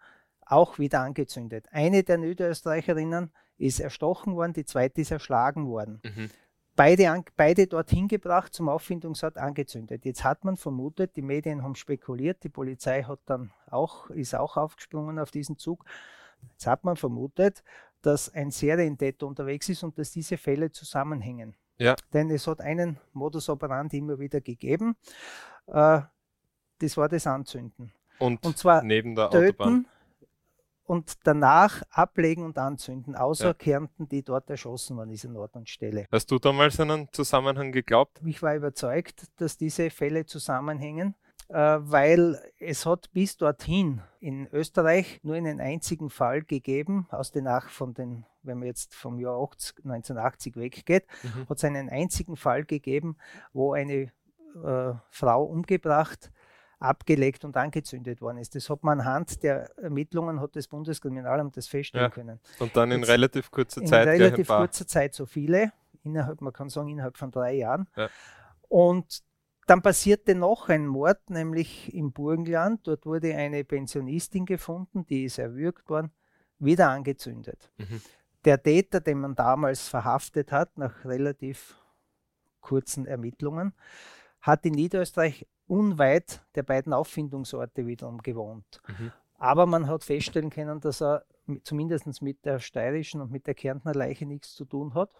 auch 0.46 0.78
wieder 0.78 1.00
angezündet. 1.00 1.66
Eine 1.70 2.02
der 2.02 2.18
Niederösterreicherinnen 2.18 3.32
ist 3.56 3.80
erstochen 3.80 4.34
worden, 4.34 4.52
die 4.52 4.64
zweite 4.64 5.00
ist 5.00 5.10
erschlagen 5.10 5.68
worden. 5.68 6.00
Mhm. 6.04 6.30
Beide, 6.76 7.10
an, 7.10 7.24
beide 7.36 7.68
dorthin 7.68 8.08
gebracht 8.08 8.52
zum 8.52 8.68
Auffindungsort 8.68 9.38
angezündet. 9.38 10.04
Jetzt 10.04 10.24
hat 10.24 10.44
man 10.44 10.56
vermutet, 10.56 11.14
die 11.14 11.22
Medien 11.22 11.62
haben 11.62 11.76
spekuliert, 11.76 12.42
die 12.42 12.48
Polizei 12.48 13.04
hat 13.04 13.20
dann 13.26 13.52
auch, 13.70 14.10
ist 14.10 14.34
auch 14.34 14.56
aufgesprungen 14.56 15.20
auf 15.20 15.30
diesen 15.30 15.56
Zug. 15.56 15.84
Jetzt 16.50 16.66
hat 16.66 16.82
man 16.82 16.96
vermutet, 16.96 17.62
dass 18.02 18.34
ein 18.34 18.50
Serientäter 18.50 19.26
unterwegs 19.26 19.68
ist 19.68 19.84
und 19.84 19.98
dass 19.98 20.10
diese 20.10 20.36
Fälle 20.36 20.72
zusammenhängen. 20.72 21.54
Ja. 21.78 21.94
Denn 22.12 22.30
es 22.30 22.46
hat 22.46 22.60
einen 22.60 22.98
Modus 23.12 23.48
operandi 23.48 23.98
immer 23.98 24.18
wieder 24.18 24.40
gegeben. 24.40 24.96
Äh, 25.66 26.00
das 26.78 26.96
war 26.96 27.08
das 27.08 27.26
Anzünden. 27.26 27.92
Und, 28.18 28.44
Und 28.44 28.58
zwar 28.58 28.82
neben 28.82 29.14
der 29.14 29.26
Autobahn. 29.28 29.84
töten 29.84 29.86
und 30.86 31.14
danach 31.24 31.82
ablegen 31.90 32.44
und 32.44 32.58
anzünden, 32.58 33.16
außer 33.16 33.46
Ja. 33.48 33.54
Kärnten, 33.54 34.08
die 34.08 34.22
dort 34.22 34.50
erschossen 34.50 34.96
waren, 34.96 35.08
diese 35.08 35.28
Nordstelle. 35.30 36.06
Hast 36.12 36.30
du 36.30 36.38
damals 36.38 36.78
an 36.78 36.90
einen 36.90 37.08
Zusammenhang 37.12 37.72
geglaubt? 37.72 38.20
Ich 38.24 38.42
war 38.42 38.54
überzeugt, 38.54 39.26
dass 39.36 39.56
diese 39.56 39.88
Fälle 39.90 40.26
zusammenhängen, 40.26 41.14
äh, 41.48 41.54
weil 41.80 42.38
es 42.58 42.84
hat 42.86 43.10
bis 43.12 43.36
dorthin 43.38 44.02
in 44.20 44.46
Österreich 44.52 45.20
nur 45.22 45.36
einen 45.36 45.60
einzigen 45.60 46.10
Fall 46.10 46.42
gegeben, 46.42 47.06
aus 47.10 47.32
den 47.32 47.48
Ach 47.48 47.70
von 47.70 47.94
den, 47.94 48.26
wenn 48.42 48.58
man 48.58 48.66
jetzt 48.68 48.94
vom 48.94 49.18
Jahr 49.18 49.40
80, 49.42 49.84
1980 49.84 50.56
weggeht, 50.56 51.06
Mhm. 51.22 51.48
hat 51.48 51.56
es 51.56 51.64
einen 51.64 51.88
einzigen 51.88 52.36
Fall 52.36 52.64
gegeben, 52.64 53.16
wo 53.54 53.72
eine 53.72 54.12
äh, 54.54 54.94
Frau 55.10 55.44
umgebracht, 55.44 56.30
abgelegt 56.78 57.44
und 57.44 57.56
angezündet 57.56 58.20
worden 58.20 58.38
ist. 58.38 58.54
Das 58.54 58.68
hat 58.68 58.82
man 58.82 59.00
anhand 59.00 59.42
der 59.42 59.70
Ermittlungen, 59.78 60.40
hat 60.40 60.54
das 60.56 60.68
Bundeskriminalamt 60.68 61.56
das 61.56 61.66
feststellen 61.66 62.06
Ja. 62.06 62.10
können. 62.10 62.40
Und 62.58 62.76
dann 62.76 62.90
in 62.90 63.00
Jetzt 63.00 63.10
relativ 63.10 63.50
kurzer 63.50 63.80
In 63.80 63.86
Zeit 63.86 64.08
ein 64.08 64.20
relativ 64.20 64.48
kurzer 64.48 64.86
Zeit 64.86 65.14
so 65.14 65.26
viele, 65.26 65.72
innerhalb, 66.02 66.40
man 66.40 66.52
kann 66.52 66.68
sagen, 66.68 66.88
innerhalb 66.88 67.16
von 67.16 67.30
drei 67.30 67.54
Jahren. 67.54 67.88
Ja. 67.96 68.08
Und 68.68 69.22
dann 69.66 69.80
passierte 69.80 70.34
noch 70.34 70.68
ein 70.68 70.86
Mord, 70.86 71.30
nämlich 71.30 71.94
im 71.94 72.12
Burgenland. 72.12 72.86
Dort 72.86 73.06
wurde 73.06 73.34
eine 73.34 73.64
Pensionistin 73.64 74.44
gefunden, 74.44 75.06
die 75.06 75.24
ist 75.24 75.38
erwürgt 75.38 75.88
worden, 75.88 76.10
wieder 76.58 76.90
angezündet. 76.90 77.70
Mhm. 77.78 78.02
Der 78.44 78.62
Täter, 78.62 79.00
den 79.00 79.20
man 79.20 79.34
damals 79.34 79.88
verhaftet 79.88 80.52
hat, 80.52 80.76
nach 80.76 81.04
relativ 81.06 81.76
kurzen 82.60 83.06
Ermittlungen, 83.06 83.72
hat 84.44 84.66
in 84.66 84.74
Niederösterreich 84.74 85.46
unweit 85.66 86.44
der 86.54 86.62
beiden 86.62 86.92
Auffindungsorte 86.92 87.86
wiederum 87.86 88.18
gewohnt. 88.18 88.82
Mhm. 88.86 89.10
Aber 89.38 89.64
man 89.64 89.88
hat 89.88 90.04
feststellen 90.04 90.50
können, 90.50 90.80
dass 90.80 91.00
er 91.00 91.24
zumindest 91.62 92.20
mit 92.20 92.44
der 92.44 92.58
steirischen 92.58 93.22
und 93.22 93.32
mit 93.32 93.46
der 93.46 93.54
Kärntner 93.54 93.94
Leiche 93.94 94.26
nichts 94.26 94.54
zu 94.54 94.66
tun 94.66 94.92
hat. 94.94 95.10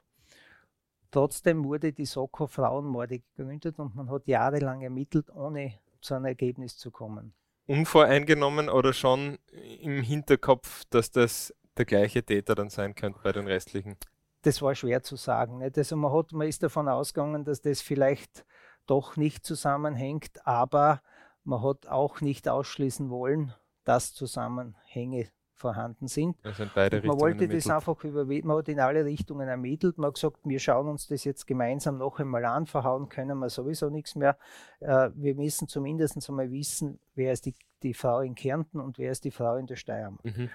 Trotzdem 1.11 1.64
wurde 1.64 1.93
die 1.93 2.04
Soko 2.04 2.47
Frauenmorde 2.47 3.21
gegründet 3.21 3.78
und 3.78 3.95
man 3.95 4.11
hat 4.11 4.26
jahrelang 4.26 4.83
ermittelt, 4.83 5.31
ohne 5.31 5.78
zu 6.02 6.14
einem 6.14 6.26
Ergebnis 6.26 6.76
zu 6.76 6.90
kommen. 6.90 7.33
Unvoreingenommen 7.66 8.69
oder 8.69 8.93
schon 8.93 9.38
im 9.81 10.02
Hinterkopf, 10.02 10.85
dass 10.90 11.11
das 11.11 11.54
der 11.78 11.87
gleiche 11.87 12.23
Täter 12.23 12.54
dann 12.54 12.69
sein 12.69 12.95
könnte 12.95 13.21
bei 13.23 13.33
den 13.33 13.47
restlichen? 13.47 13.97
Das 14.43 14.61
war 14.61 14.75
schwer 14.75 15.02
zu 15.02 15.16
sagen. 15.16 15.59
Nicht? 15.59 15.78
Also 15.78 15.97
man, 15.97 16.12
hat, 16.12 16.33
man 16.33 16.47
ist 16.47 16.62
davon 16.62 16.88
ausgegangen, 16.88 17.45
dass 17.45 17.62
das 17.62 17.81
vielleicht 17.81 18.45
doch 18.87 19.17
nicht 19.17 19.45
zusammenhängt, 19.45 20.47
aber 20.47 21.00
man 21.45 21.62
hat 21.62 21.87
auch 21.87 22.21
nicht 22.21 22.49
ausschließen 22.49 23.11
wollen, 23.11 23.55
dass 23.85 24.14
Zusammenhänge 24.14 25.29
vorhanden 25.55 26.09
sind. 26.09 26.37
Also 26.43 26.64
man 26.64 26.73
Richtungen 26.75 27.21
wollte 27.21 27.49
das 27.49 27.67
ermittelt. 27.67 27.75
einfach 27.75 28.05
über, 28.05 28.25
man 28.25 28.57
hat 28.59 28.69
in 28.69 28.81
alle 28.81 29.05
Richtungen 29.05 29.49
ermittelt. 29.49 29.99
Man 29.99 30.09
hat 30.09 30.14
gesagt, 30.14 30.38
wir 30.45 30.59
schauen 30.59 30.88
uns 30.88 31.07
das 31.07 31.25
jetzt 31.25 31.47
gemeinsam 31.47 31.99
noch 31.99 32.19
einmal 32.19 32.45
an, 32.45 32.67
verhauen 32.67 33.09
können 33.09 33.38
wir 33.38 33.49
sowieso 33.49 33.88
nichts 33.88 34.14
mehr. 34.14 34.37
Äh, 34.81 35.11
wir 35.14 35.35
müssen 35.35 35.69
zumindest 35.69 36.29
einmal 36.29 36.50
wissen, 36.50 36.99
wer 37.14 37.33
ist 37.33 37.47
die, 37.47 37.55
die 37.83 37.95
Frau 37.95 38.21
in 38.21 38.35
Kärnten 38.35 38.81
und 38.81 38.99
wer 38.99 39.12
ist 39.12 39.25
die 39.25 39.31
Frau 39.31 39.57
in 39.57 39.67
der 39.67 39.76
Steiermark. 39.76 40.25
Mhm. 40.25 40.50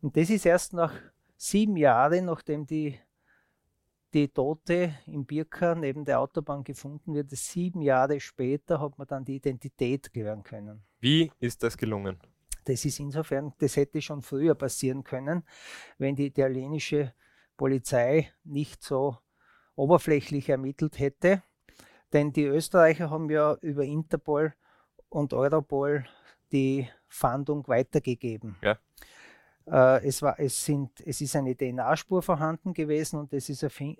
Und 0.00 0.16
das 0.16 0.30
ist 0.30 0.46
erst 0.46 0.72
nach 0.72 0.92
sieben 1.36 1.76
Jahren, 1.76 2.26
nachdem 2.26 2.66
die, 2.66 2.98
die 4.16 4.28
Tote 4.28 4.94
im 5.06 5.26
Birka 5.26 5.74
neben 5.74 6.06
der 6.06 6.20
Autobahn 6.20 6.64
gefunden 6.64 7.14
wird, 7.14 7.30
sieben 7.32 7.82
Jahre 7.82 8.18
später 8.18 8.80
hat 8.80 8.96
man 8.96 9.06
dann 9.06 9.24
die 9.26 9.36
Identität 9.36 10.10
klären 10.10 10.42
können. 10.42 10.82
Wie 11.00 11.30
ist 11.38 11.62
das 11.62 11.76
gelungen? 11.76 12.18
Das 12.64 12.84
ist 12.86 12.98
insofern, 12.98 13.52
das 13.58 13.76
hätte 13.76 14.00
schon 14.00 14.22
früher 14.22 14.54
passieren 14.54 15.04
können, 15.04 15.44
wenn 15.98 16.16
die 16.16 16.26
italienische 16.26 17.12
Polizei 17.58 18.32
nicht 18.42 18.82
so 18.82 19.18
oberflächlich 19.74 20.48
ermittelt 20.48 20.98
hätte. 20.98 21.42
Denn 22.12 22.32
die 22.32 22.44
Österreicher 22.44 23.10
haben 23.10 23.28
ja 23.28 23.54
über 23.60 23.84
Interpol 23.84 24.54
und 25.10 25.34
Europol 25.34 26.06
die 26.52 26.88
Fahndung 27.06 27.68
weitergegeben. 27.68 28.56
Ja. 28.62 28.78
Äh, 29.68 30.06
es, 30.06 30.22
war, 30.22 30.38
es, 30.38 30.64
sind, 30.64 31.00
es 31.04 31.20
ist 31.20 31.34
eine 31.36 31.56
DNA-Spur 31.56 32.22
vorhanden 32.22 32.72
gewesen 32.72 33.18
und 33.18 33.32
es 33.32 33.48
ist, 33.48 33.62
ich 33.62 33.98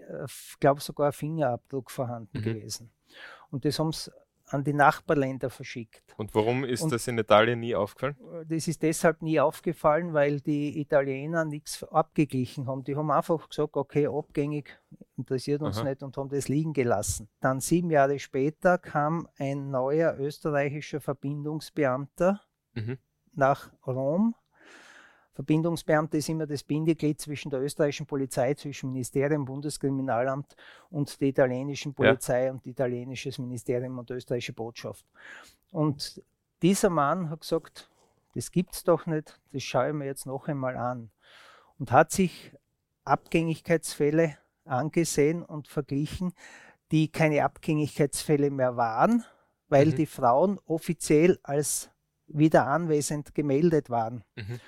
glaube 0.60 0.80
sogar 0.80 1.08
ein 1.08 1.12
Fingerabdruck 1.12 1.90
vorhanden 1.90 2.38
Mhm. 2.38 2.42
gewesen. 2.42 2.90
Und 3.50 3.64
das 3.64 3.78
haben 3.78 3.92
sie 3.92 4.10
an 4.48 4.62
die 4.62 4.72
Nachbarländer 4.74 5.50
verschickt. 5.50 6.14
Und 6.16 6.32
warum 6.32 6.62
ist 6.62 6.82
Und- 6.82 6.92
das 6.92 7.08
in 7.08 7.18
Italien 7.18 7.58
nie 7.58 7.74
aufgefallen? 7.74 8.16
Das 8.48 8.68
ist 8.68 8.80
deshalb 8.80 9.20
nie 9.22 9.40
aufgefallen, 9.40 10.14
weil 10.14 10.40
die 10.40 10.80
Italiener 10.80 11.44
nichts 11.44 11.82
abgeglichen 11.82 12.68
haben. 12.68 12.84
Die 12.84 12.94
haben 12.94 13.10
einfach 13.10 13.48
gesagt, 13.48 13.76
okay, 13.76 14.06
abgängig 14.06 14.78
interessiert 15.16 15.62
uns 15.62 15.78
Aha. 15.78 15.88
nicht 15.88 16.02
und 16.04 16.16
haben 16.16 16.28
das 16.28 16.46
liegen 16.46 16.72
gelassen. 16.74 17.28
Dann 17.40 17.58
sieben 17.58 17.90
Jahre 17.90 18.20
später 18.20 18.78
kam 18.78 19.28
ein 19.36 19.72
neuer 19.72 20.16
österreichischer 20.16 21.00
Verbindungsbeamter 21.00 22.40
Mhm. 22.74 22.98
nach 23.32 23.72
Rom. 23.84 24.36
Verbindungsbeamter 25.36 26.16
ist 26.16 26.30
immer 26.30 26.46
das 26.46 26.64
Bindeglied 26.64 27.20
zwischen 27.20 27.50
der 27.50 27.60
österreichischen 27.60 28.06
Polizei, 28.06 28.54
zwischen 28.54 28.90
Ministerium, 28.90 29.44
Bundeskriminalamt 29.44 30.56
und 30.88 31.20
der 31.20 31.28
italienischen 31.28 31.92
Polizei 31.92 32.50
und 32.50 32.66
italienisches 32.66 33.38
Ministerium 33.38 33.98
und 33.98 34.10
österreichische 34.10 34.54
Botschaft. 34.54 35.04
Und 35.72 36.22
dieser 36.62 36.88
Mann 36.88 37.28
hat 37.28 37.42
gesagt, 37.42 37.90
das 38.34 38.50
gibt's 38.50 38.82
doch 38.82 39.04
nicht, 39.04 39.38
das 39.52 39.62
schaue 39.62 39.88
ich 39.88 39.94
mir 39.94 40.06
jetzt 40.06 40.24
noch 40.24 40.48
einmal 40.48 40.74
an. 40.74 41.10
Und 41.78 41.92
hat 41.92 42.12
sich 42.12 42.52
Abgängigkeitsfälle 43.04 44.38
angesehen 44.64 45.42
und 45.42 45.68
verglichen, 45.68 46.32
die 46.92 47.08
keine 47.08 47.44
Abgängigkeitsfälle 47.44 48.50
mehr 48.50 48.78
waren, 48.78 49.22
weil 49.68 49.88
Mhm. 49.88 49.96
die 49.96 50.06
Frauen 50.06 50.58
offiziell 50.64 51.38
als 51.42 51.90
wieder 52.26 52.66
anwesend 52.66 53.34
gemeldet 53.34 53.90
waren. 53.90 54.24
Mhm. 54.34 54.60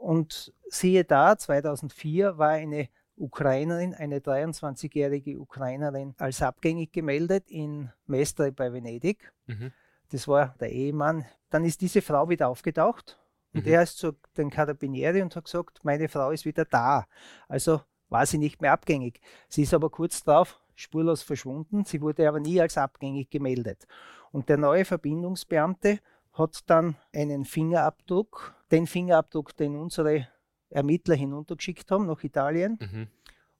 Und 0.00 0.54
siehe 0.68 1.04
da, 1.04 1.36
2004 1.36 2.38
war 2.38 2.50
eine 2.50 2.88
Ukrainerin, 3.16 3.92
eine 3.94 4.20
23-jährige 4.20 5.38
Ukrainerin, 5.38 6.14
als 6.16 6.40
abgängig 6.40 6.90
gemeldet 6.90 7.50
in 7.50 7.90
Mestre 8.06 8.50
bei 8.50 8.72
Venedig. 8.72 9.30
Mhm. 9.46 9.72
Das 10.10 10.26
war 10.26 10.54
der 10.58 10.72
Ehemann. 10.72 11.26
Dann 11.50 11.66
ist 11.66 11.82
diese 11.82 12.00
Frau 12.00 12.30
wieder 12.30 12.48
aufgetaucht 12.48 13.18
und 13.52 13.66
Mhm. 13.66 13.72
er 13.72 13.82
ist 13.82 13.98
zu 13.98 14.12
den 14.38 14.48
Carabinieri 14.48 15.20
und 15.20 15.36
hat 15.36 15.44
gesagt, 15.44 15.84
meine 15.84 16.08
Frau 16.08 16.30
ist 16.30 16.46
wieder 16.46 16.64
da. 16.64 17.06
Also 17.46 17.82
war 18.08 18.24
sie 18.24 18.38
nicht 18.38 18.62
mehr 18.62 18.72
abgängig. 18.72 19.20
Sie 19.48 19.64
ist 19.64 19.74
aber 19.74 19.90
kurz 19.90 20.24
darauf 20.24 20.58
spurlos 20.74 21.22
verschwunden. 21.22 21.84
Sie 21.84 22.00
wurde 22.00 22.26
aber 22.26 22.40
nie 22.40 22.58
als 22.58 22.78
abgängig 22.78 23.28
gemeldet. 23.28 23.86
Und 24.32 24.48
der 24.48 24.56
neue 24.56 24.86
Verbindungsbeamte 24.86 25.98
hat 26.32 26.60
dann 26.70 26.96
einen 27.12 27.44
Fingerabdruck, 27.44 28.54
den 28.70 28.86
Fingerabdruck, 28.86 29.56
den 29.56 29.76
unsere 29.76 30.28
Ermittler 30.70 31.14
hinuntergeschickt 31.16 31.90
haben 31.90 32.06
nach 32.06 32.22
Italien 32.22 32.78
Mhm. 32.80 33.08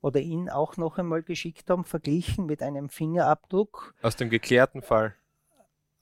oder 0.00 0.20
ihn 0.20 0.48
auch 0.48 0.76
noch 0.76 0.98
einmal 0.98 1.22
geschickt 1.22 1.68
haben, 1.70 1.84
verglichen 1.84 2.46
mit 2.46 2.62
einem 2.62 2.88
Fingerabdruck 2.88 3.94
Aus 4.02 4.16
dem 4.16 4.30
geklärten 4.30 4.82
Fall. 4.82 5.14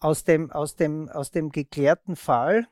aus 0.00 0.24
dem, 0.24 0.50
aus 0.52 0.76
dem, 0.76 1.08
aus 1.08 1.30
dem 1.30 1.50
geklärten 1.50 2.16
Fall 2.16 2.68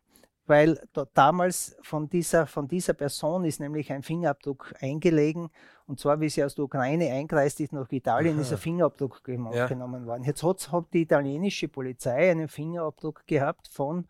weil 0.48 0.80
da, 0.92 1.06
damals 1.12 1.76
von 1.82 2.08
dieser, 2.08 2.46
von 2.46 2.68
dieser 2.68 2.94
Person 2.94 3.44
ist 3.44 3.58
nämlich 3.58 3.92
ein 3.92 4.04
Fingerabdruck 4.04 4.74
eingelegen. 4.80 5.50
Und 5.86 5.98
zwar, 5.98 6.20
wie 6.20 6.28
sie 6.28 6.44
aus 6.44 6.54
der 6.54 6.64
Ukraine 6.66 7.10
eingereist 7.10 7.58
ist 7.58 7.72
nach 7.72 7.90
Italien, 7.90 8.34
Aha. 8.34 8.42
ist 8.42 8.52
ein 8.52 8.58
Fingerabdruck 8.58 9.22
ja. 9.26 9.66
genommen 9.66 10.06
worden. 10.06 10.22
Jetzt 10.22 10.44
hat, 10.44 10.70
hat 10.70 10.84
die 10.92 11.02
italienische 11.02 11.66
Polizei 11.66 12.30
einen 12.30 12.46
Fingerabdruck 12.46 13.26
gehabt 13.26 13.66
von 13.66 14.06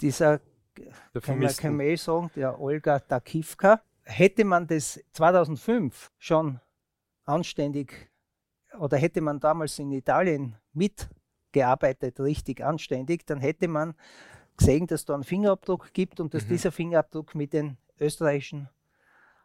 dieser, 0.00 0.40
kann 1.22 1.38
man, 1.38 1.56
kann 1.56 1.76
man 1.76 1.96
sagen, 1.96 2.30
der 2.36 2.60
Olga 2.60 2.98
Takivka. 2.98 3.80
Hätte 4.04 4.44
man 4.44 4.66
das 4.66 5.00
2005 5.12 6.12
schon 6.18 6.60
anständig 7.24 8.08
oder 8.78 8.96
hätte 8.96 9.20
man 9.20 9.40
damals 9.40 9.78
in 9.78 9.90
Italien 9.92 10.56
mitgearbeitet, 10.72 12.20
richtig 12.20 12.62
anständig, 12.64 13.26
dann 13.26 13.40
hätte 13.40 13.68
man 13.68 13.94
gesehen, 14.56 14.86
dass 14.86 15.04
da 15.04 15.14
einen 15.14 15.24
Fingerabdruck 15.24 15.92
gibt 15.92 16.20
und 16.20 16.34
dass 16.34 16.44
mhm. 16.44 16.48
dieser 16.48 16.72
Fingerabdruck 16.72 17.34
mit 17.34 17.52
den 17.52 17.76
österreichischen 17.98 18.68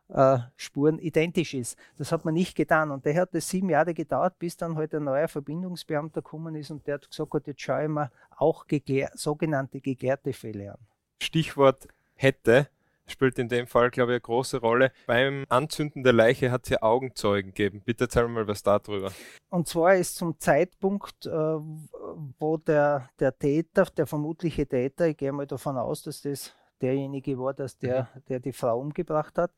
äh, 0.09 0.39
Spuren 0.55 0.99
identisch 0.99 1.53
ist. 1.53 1.77
Das 1.97 2.11
hat 2.11 2.25
man 2.25 2.33
nicht 2.33 2.55
getan 2.55 2.91
und 2.91 3.05
daher 3.05 3.21
hat 3.21 3.35
es 3.35 3.49
sieben 3.49 3.69
Jahre 3.69 3.93
gedauert, 3.93 4.37
bis 4.39 4.57
dann 4.57 4.75
halt 4.75 4.93
ein 4.93 5.03
neuer 5.03 5.27
Verbindungsbeamter 5.27 6.21
gekommen 6.21 6.55
ist 6.55 6.71
und 6.71 6.85
der 6.87 6.95
hat 6.95 7.09
gesagt, 7.09 7.33
hat, 7.33 7.47
jetzt 7.47 7.61
schaue 7.61 7.83
ich 7.83 7.89
mir 7.89 8.11
auch 8.31 8.67
geklär, 8.67 9.11
sogenannte 9.15 9.81
geklärte 9.81 10.33
Fälle 10.33 10.73
an. 10.73 10.79
Stichwort 11.21 11.87
hätte 12.15 12.67
spielt 13.11 13.37
in 13.37 13.49
dem 13.49 13.67
Fall, 13.67 13.91
glaube 13.91 14.11
ich, 14.11 14.15
eine 14.15 14.21
große 14.21 14.59
Rolle. 14.61 14.91
Beim 15.05 15.45
Anzünden 15.49 16.03
der 16.03 16.13
Leiche 16.13 16.49
hat 16.51 16.63
es 16.63 16.69
ja 16.69 16.81
Augenzeugen 16.81 17.53
gegeben. 17.53 17.81
Bitte 17.85 18.05
erzähl 18.05 18.27
mal 18.27 18.47
was 18.47 18.63
darüber. 18.63 19.11
Und 19.49 19.67
zwar 19.67 19.95
ist 19.95 20.15
zum 20.15 20.39
Zeitpunkt, 20.39 21.25
äh, 21.25 21.29
wo 21.29 22.57
der, 22.57 23.09
der 23.19 23.37
Täter, 23.37 23.85
der 23.85 24.07
vermutliche 24.07 24.65
Täter, 24.65 25.07
ich 25.07 25.17
gehe 25.17 25.31
mal 25.31 25.45
davon 25.45 25.77
aus, 25.77 26.03
dass 26.03 26.21
das 26.21 26.55
derjenige 26.81 27.37
war, 27.37 27.53
dass 27.53 27.77
der, 27.77 28.03
mhm. 28.03 28.21
der 28.29 28.39
die 28.39 28.53
Frau 28.53 28.79
umgebracht 28.79 29.37
hat, 29.37 29.51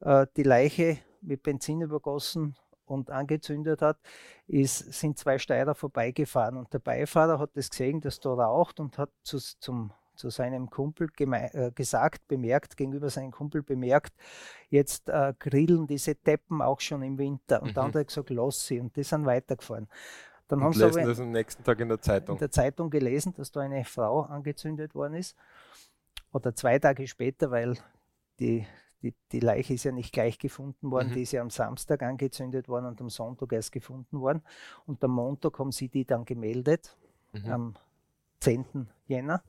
äh, 0.00 0.26
die 0.36 0.44
Leiche 0.44 0.98
mit 1.20 1.42
Benzin 1.42 1.82
übergossen 1.82 2.56
und 2.86 3.10
angezündet 3.10 3.82
hat, 3.82 3.98
ist, 4.46 4.92
sind 4.92 5.18
zwei 5.18 5.38
Steirer 5.38 5.74
vorbeigefahren 5.74 6.56
und 6.56 6.72
der 6.72 6.78
Beifahrer 6.78 7.40
hat 7.40 7.50
das 7.54 7.68
gesehen, 7.68 8.00
dass 8.00 8.20
da 8.20 8.32
raucht 8.32 8.78
und 8.78 8.96
hat 8.96 9.10
zu, 9.22 9.38
zum 9.38 9.92
zu 10.16 10.30
seinem 10.30 10.70
Kumpel 10.70 11.08
äh, 11.18 11.70
gesagt, 11.72 12.26
bemerkt, 12.28 12.76
gegenüber 12.76 13.10
seinem 13.10 13.30
Kumpel 13.30 13.62
bemerkt, 13.62 14.14
jetzt 14.68 15.08
äh, 15.08 15.34
grillen 15.38 15.86
diese 15.86 16.14
Deppen 16.14 16.62
auch 16.62 16.80
schon 16.80 17.02
im 17.02 17.18
Winter. 17.18 17.62
Und 17.62 17.70
mhm. 17.70 17.74
dann 17.74 17.86
hat 17.88 17.94
er 17.96 18.04
gesagt, 18.04 18.30
lass 18.30 18.66
sie. 18.66 18.80
Und 18.80 18.96
die 18.96 19.04
sind 19.04 19.26
weitergefahren. 19.26 19.88
Dann 20.48 20.60
und 20.60 20.64
haben 20.64 20.72
sie 20.72 20.84
aber 20.84 21.02
das 21.02 21.20
am 21.20 21.30
nächsten 21.30 21.64
Tag 21.64 21.80
in 21.80 21.88
der 21.88 22.00
Zeitung. 22.00 22.36
In 22.36 22.40
der 22.40 22.50
Zeitung 22.50 22.90
gelesen, 22.90 23.34
dass 23.34 23.50
da 23.50 23.60
eine 23.60 23.84
Frau 23.84 24.22
angezündet 24.22 24.94
worden 24.94 25.14
ist. 25.14 25.36
Oder 26.32 26.54
zwei 26.54 26.78
Tage 26.78 27.06
später, 27.06 27.50
weil 27.50 27.76
die, 28.38 28.66
die, 29.02 29.14
die 29.32 29.40
Leiche 29.40 29.74
ist 29.74 29.84
ja 29.84 29.92
nicht 29.92 30.12
gleich 30.12 30.38
gefunden 30.38 30.90
worden, 30.90 31.10
mhm. 31.10 31.14
die 31.14 31.22
ist 31.22 31.32
ja 31.32 31.40
am 31.40 31.50
Samstag 31.50 32.02
angezündet 32.02 32.68
worden 32.68 32.86
und 32.86 33.00
am 33.00 33.10
Sonntag 33.10 33.52
erst 33.52 33.72
gefunden 33.72 34.20
worden. 34.20 34.42
Und 34.86 35.02
am 35.02 35.12
Montag 35.12 35.58
haben 35.58 35.72
sie 35.72 35.88
die 35.88 36.04
dann 36.04 36.24
gemeldet, 36.24 36.96
mhm. 37.32 37.50
am 37.50 37.74
10. 38.40 38.88
Jänner 39.06 39.42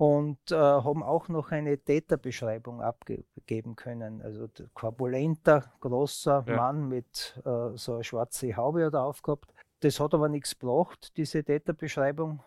und 0.00 0.50
äh, 0.50 0.54
haben 0.54 1.02
auch 1.02 1.28
noch 1.28 1.50
eine 1.50 1.76
Täterbeschreibung 1.76 2.80
abgeben 2.80 3.76
können. 3.76 4.22
Also 4.22 4.48
korpulenter, 4.72 5.72
großer 5.80 6.44
ja. 6.46 6.56
Mann 6.56 6.88
mit 6.88 7.38
äh, 7.44 7.76
so 7.76 7.94
einer 7.94 8.04
schwarzen 8.04 8.56
Haube 8.56 8.90
drauf 8.90 9.20
gehabt. 9.20 9.52
Das 9.80 10.00
hat 10.00 10.14
aber 10.14 10.30
nichts 10.30 10.58
gebracht, 10.58 11.12
diese 11.18 11.44
Täterbeschreibung. 11.44 12.42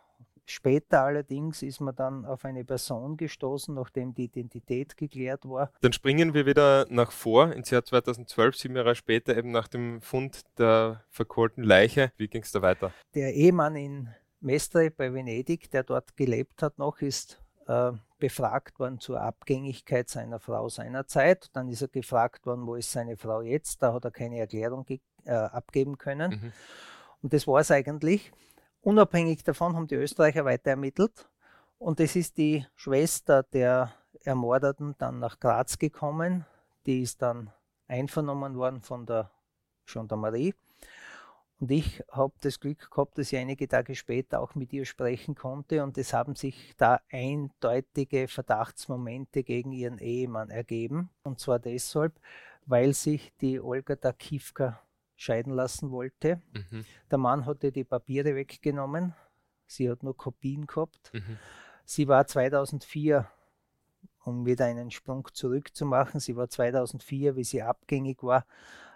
Später 0.45 1.03
allerdings 1.03 1.61
ist 1.61 1.79
man 1.79 1.95
dann 1.95 2.25
auf 2.25 2.43
eine 2.43 2.65
Person 2.65 3.17
gestoßen, 3.17 3.73
nachdem 3.75 4.15
die 4.15 4.25
Identität 4.25 4.97
geklärt 4.97 5.47
war. 5.47 5.71
Dann 5.81 5.93
springen 5.93 6.33
wir 6.33 6.47
wieder 6.47 6.87
nach 6.89 7.11
vor 7.11 7.53
ins 7.53 7.69
Jahr 7.69 7.85
2012, 7.85 8.55
sieben 8.57 8.75
Jahre 8.75 8.95
später, 8.95 9.37
eben 9.37 9.51
nach 9.51 9.67
dem 9.67 10.01
Fund 10.01 10.41
der 10.57 11.03
verkohlten 11.09 11.63
Leiche. 11.63 12.11
Wie 12.17 12.27
ging 12.27 12.41
es 12.41 12.51
da 12.51 12.63
weiter? 12.63 12.91
Der 13.13 13.33
Ehemann 13.35 13.75
in 13.75 14.09
Mestre 14.43 14.91
bei 14.91 15.13
Venedig, 15.13 15.71
der 15.71 15.83
dort 15.83 16.15
gelebt 16.17 16.61
hat 16.61 16.77
noch, 16.77 17.01
ist 17.01 17.41
äh, 17.67 17.91
befragt 18.19 18.79
worden 18.79 18.99
zur 18.99 19.21
Abgängigkeit 19.21 20.09
seiner 20.09 20.39
Frau 20.39 20.69
seinerzeit. 20.69 21.49
Dann 21.53 21.69
ist 21.69 21.81
er 21.81 21.87
gefragt 21.87 22.45
worden, 22.45 22.67
wo 22.67 22.75
ist 22.75 22.91
seine 22.91 23.17
Frau 23.17 23.41
jetzt? 23.41 23.81
Da 23.81 23.93
hat 23.93 24.05
er 24.05 24.11
keine 24.11 24.39
Erklärung 24.39 24.85
äh, 25.25 25.31
abgeben 25.31 25.97
können. 25.97 26.31
Mhm. 26.31 26.53
Und 27.21 27.33
das 27.33 27.47
war 27.47 27.61
es 27.61 27.71
eigentlich. 27.71 28.31
Unabhängig 28.81 29.43
davon 29.43 29.75
haben 29.75 29.87
die 29.87 29.95
Österreicher 29.95 30.43
weiter 30.45 30.71
ermittelt. 30.71 31.29
Und 31.77 31.99
es 31.99 32.15
ist 32.15 32.37
die 32.37 32.65
Schwester 32.75 33.43
der 33.43 33.93
Ermordeten 34.23 34.95
dann 34.97 35.19
nach 35.19 35.39
Graz 35.39 35.77
gekommen. 35.77 36.45
Die 36.85 37.01
ist 37.01 37.21
dann 37.21 37.51
einvernommen 37.87 38.57
worden 38.57 38.81
von 38.81 39.05
der 39.05 39.31
Gendarmerie. 39.85 40.53
Und 41.63 41.71
ich 41.71 42.03
habe 42.11 42.33
das 42.41 42.59
Glück 42.59 42.91
gehabt, 42.91 43.17
dass 43.17 43.31
ich 43.31 43.39
einige 43.39 43.69
Tage 43.69 43.95
später 43.95 44.41
auch 44.41 44.53
mit 44.53 44.73
ihr 44.73 44.83
sprechen 44.83 45.33
konnte 45.33 45.81
und 45.81 45.97
es 45.97 46.11
haben 46.11 46.35
sich 46.35 46.73
da 46.75 46.99
eindeutige 47.09 48.27
Verdachtsmomente 48.27 49.43
gegen 49.43 49.71
ihren 49.71 49.97
Ehemann 49.97 50.49
ergeben. 50.49 51.09
Und 51.23 51.39
zwar 51.39 51.59
deshalb, 51.59 52.19
weil 52.65 52.93
sich 52.93 53.31
die 53.39 53.61
Olga 53.61 53.95
Dakivka 53.95 54.81
scheiden 55.15 55.53
lassen 55.53 55.89
wollte. 55.91 56.41
Mhm. 56.51 56.83
Der 57.09 57.17
Mann 57.17 57.45
hatte 57.45 57.71
die 57.71 57.85
Papiere 57.85 58.35
weggenommen. 58.35 59.15
Sie 59.65 59.89
hat 59.89 60.03
nur 60.03 60.17
Kopien 60.17 60.67
gehabt. 60.67 61.13
Mhm. 61.13 61.37
Sie 61.85 62.09
war 62.09 62.27
2004 62.27 63.25
um 64.25 64.45
wieder 64.45 64.65
einen 64.65 64.91
Sprung 64.91 65.29
zurückzumachen. 65.31 66.19
Sie 66.19 66.35
war 66.35 66.49
2004, 66.49 67.37
wie 67.37 67.45
sie 67.45 67.61
abgängig 67.61 68.21
war, 68.21 68.45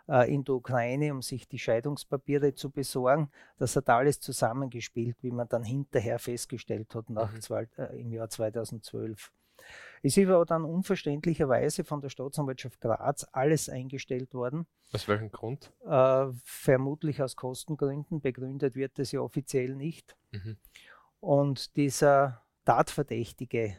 in 0.07 0.43
der 0.43 0.55
Ukraine, 0.55 1.13
um 1.13 1.21
sich 1.21 1.47
die 1.47 1.59
Scheidungspapiere 1.59 2.53
zu 2.53 2.69
besorgen. 2.69 3.29
Das 3.57 3.75
hat 3.75 3.89
alles 3.89 4.19
zusammengespielt, 4.19 5.17
wie 5.21 5.31
man 5.31 5.49
dann 5.49 5.63
hinterher 5.63 6.19
festgestellt 6.19 6.95
hat 6.95 7.09
nach 7.09 7.33
mhm. 7.33 7.41
zwei, 7.41 7.67
äh, 7.77 7.99
im 7.99 8.11
Jahr 8.13 8.29
2012. 8.29 9.31
Es 10.03 10.15
ist 10.15 10.29
aber 10.29 10.45
dann 10.45 10.63
unverständlicherweise 10.63 11.83
von 11.83 12.01
der 12.01 12.09
Staatsanwaltschaft 12.09 12.79
Graz 12.79 13.25
alles 13.31 13.67
eingestellt 13.67 14.33
worden. 14.33 14.67
Aus 14.93 15.07
welchem 15.07 15.31
Grund? 15.31 15.73
Äh, 15.85 16.27
vermutlich 16.43 17.21
aus 17.21 17.35
Kostengründen. 17.35 18.21
Begründet 18.21 18.75
wird 18.75 18.99
das 18.99 19.11
ja 19.11 19.19
offiziell 19.19 19.75
nicht. 19.75 20.15
Mhm. 20.31 20.57
Und 21.19 21.75
dieser 21.75 22.43
tatverdächtige 22.63 23.75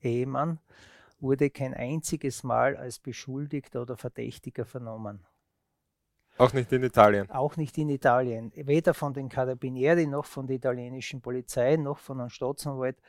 Ehemann 0.00 0.58
wurde 1.24 1.50
kein 1.50 1.74
einziges 1.74 2.44
Mal 2.44 2.76
als 2.76 3.00
Beschuldigter 3.00 3.82
oder 3.82 3.96
Verdächtiger 3.96 4.64
vernommen. 4.64 5.26
Auch 6.36 6.52
nicht 6.52 6.70
in 6.72 6.82
Italien? 6.82 7.30
Auch 7.30 7.56
nicht 7.56 7.78
in 7.78 7.88
Italien. 7.88 8.52
Weder 8.54 8.92
von 8.92 9.14
den 9.14 9.28
Carabinieri 9.28 10.06
noch 10.06 10.26
von 10.26 10.46
der 10.46 10.56
italienischen 10.56 11.20
Polizei 11.20 11.76
noch 11.76 11.98
von 11.98 12.20
einem 12.20 12.28
Staatsanwalt 12.28 13.00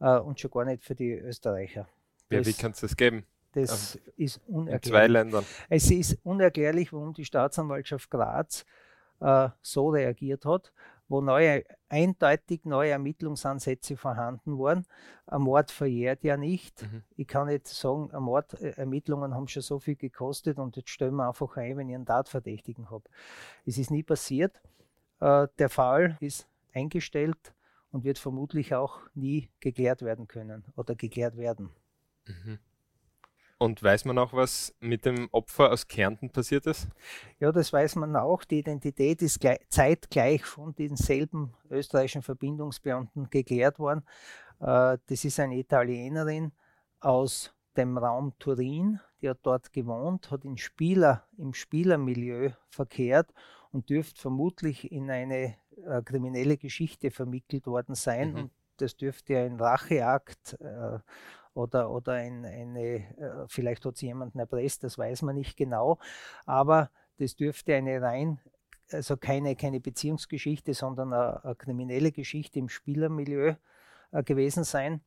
äh, 0.00 0.18
und 0.18 0.38
schon 0.38 0.50
gar 0.50 0.64
nicht 0.64 0.84
für 0.84 0.94
die 0.94 1.12
Österreicher. 1.12 1.88
Ja, 2.30 2.38
das, 2.38 2.46
wie 2.46 2.52
kann 2.52 2.72
es 2.72 2.80
das 2.80 2.96
geben? 2.96 3.24
Das 3.52 3.70
also 3.70 3.98
ist 4.16 4.40
unerklärlich. 4.48 4.84
In 4.84 4.90
zwei 4.90 5.06
Ländern. 5.06 5.44
Es 5.68 5.90
ist 5.90 6.18
unerklärlich, 6.24 6.92
warum 6.92 7.14
die 7.14 7.24
Staatsanwaltschaft 7.24 8.10
Graz 8.10 8.64
äh, 9.20 9.48
so 9.62 9.90
reagiert 9.90 10.44
hat 10.44 10.72
wo 11.08 11.20
neue, 11.20 11.64
eindeutig 11.88 12.64
neue 12.64 12.90
Ermittlungsansätze 12.90 13.96
vorhanden 13.96 14.58
waren. 14.58 14.86
Ein 15.26 15.42
Mord 15.42 15.70
verjährt 15.70 16.24
ja 16.24 16.36
nicht. 16.36 16.82
Mhm. 16.82 17.02
Ich 17.16 17.26
kann 17.26 17.48
nicht 17.48 17.68
sagen, 17.68 18.10
Mordermittlungen 18.18 19.34
haben 19.34 19.48
schon 19.48 19.62
so 19.62 19.78
viel 19.78 19.96
gekostet 19.96 20.58
und 20.58 20.76
jetzt 20.76 20.90
stellen 20.90 21.14
wir 21.14 21.28
einfach 21.28 21.56
ein, 21.56 21.76
wenn 21.76 21.88
ich 21.88 21.94
einen 21.94 22.06
Tatverdächtigen 22.06 22.90
habe. 22.90 23.04
Es 23.66 23.78
ist 23.78 23.90
nie 23.90 24.02
passiert. 24.02 24.60
Äh, 25.20 25.48
der 25.58 25.68
Fall 25.68 26.16
ist 26.20 26.48
eingestellt 26.72 27.54
und 27.90 28.04
wird 28.04 28.18
vermutlich 28.18 28.74
auch 28.74 29.00
nie 29.14 29.50
geklärt 29.60 30.02
werden 30.02 30.26
können 30.26 30.64
oder 30.76 30.94
geklärt 30.94 31.36
werden. 31.36 31.70
Mhm. 32.26 32.58
Und 33.62 33.80
weiß 33.80 34.06
man 34.06 34.18
auch, 34.18 34.32
was 34.32 34.74
mit 34.80 35.04
dem 35.04 35.28
Opfer 35.30 35.70
aus 35.70 35.86
Kärnten 35.86 36.30
passiert 36.30 36.66
ist? 36.66 36.88
Ja, 37.38 37.52
das 37.52 37.72
weiß 37.72 37.94
man 37.94 38.16
auch. 38.16 38.42
Die 38.42 38.58
Identität 38.58 39.22
ist 39.22 39.38
gleich, 39.38 39.60
zeitgleich 39.68 40.44
von 40.44 40.74
denselben 40.74 41.54
österreichischen 41.70 42.22
Verbindungsbeamten 42.22 43.30
geklärt 43.30 43.78
worden. 43.78 44.02
Äh, 44.58 44.98
das 45.06 45.24
ist 45.24 45.38
eine 45.38 45.56
Italienerin 45.58 46.50
aus 46.98 47.54
dem 47.76 47.98
Raum 47.98 48.32
Turin, 48.40 48.98
die 49.20 49.30
hat 49.30 49.38
dort 49.44 49.72
gewohnt, 49.72 50.32
hat 50.32 50.44
in 50.44 50.56
Spieler, 50.56 51.28
im 51.38 51.54
Spielermilieu 51.54 52.50
verkehrt 52.68 53.32
und 53.70 53.88
dürfte 53.90 54.20
vermutlich 54.20 54.90
in 54.90 55.08
eine 55.08 55.54
äh, 55.86 56.02
kriminelle 56.04 56.56
Geschichte 56.56 57.12
vermittelt 57.12 57.68
worden 57.68 57.94
sein. 57.94 58.32
Mhm. 58.32 58.36
Und 58.36 58.50
das 58.78 58.96
dürfte 58.96 59.38
ein 59.38 59.60
Racheakt 59.60 60.60
äh, 60.60 60.98
oder, 61.54 61.90
oder 61.90 62.12
ein, 62.12 62.44
eine, 62.44 63.16
äh, 63.18 63.46
vielleicht 63.48 63.84
hat 63.84 63.96
sie 63.96 64.06
jemanden 64.06 64.38
erpresst, 64.38 64.84
das 64.84 64.98
weiß 64.98 65.22
man 65.22 65.36
nicht 65.36 65.56
genau, 65.56 65.98
aber 66.46 66.90
das 67.18 67.36
dürfte 67.36 67.74
eine 67.74 68.00
rein, 68.00 68.40
also 68.90 69.16
keine, 69.16 69.56
keine 69.56 69.80
Beziehungsgeschichte, 69.80 70.74
sondern 70.74 71.12
eine, 71.12 71.44
eine 71.44 71.54
kriminelle 71.54 72.12
Geschichte 72.12 72.58
im 72.58 72.68
Spielermilieu 72.68 73.54
äh, 74.12 74.22
gewesen 74.22 74.64
sein. 74.64 75.00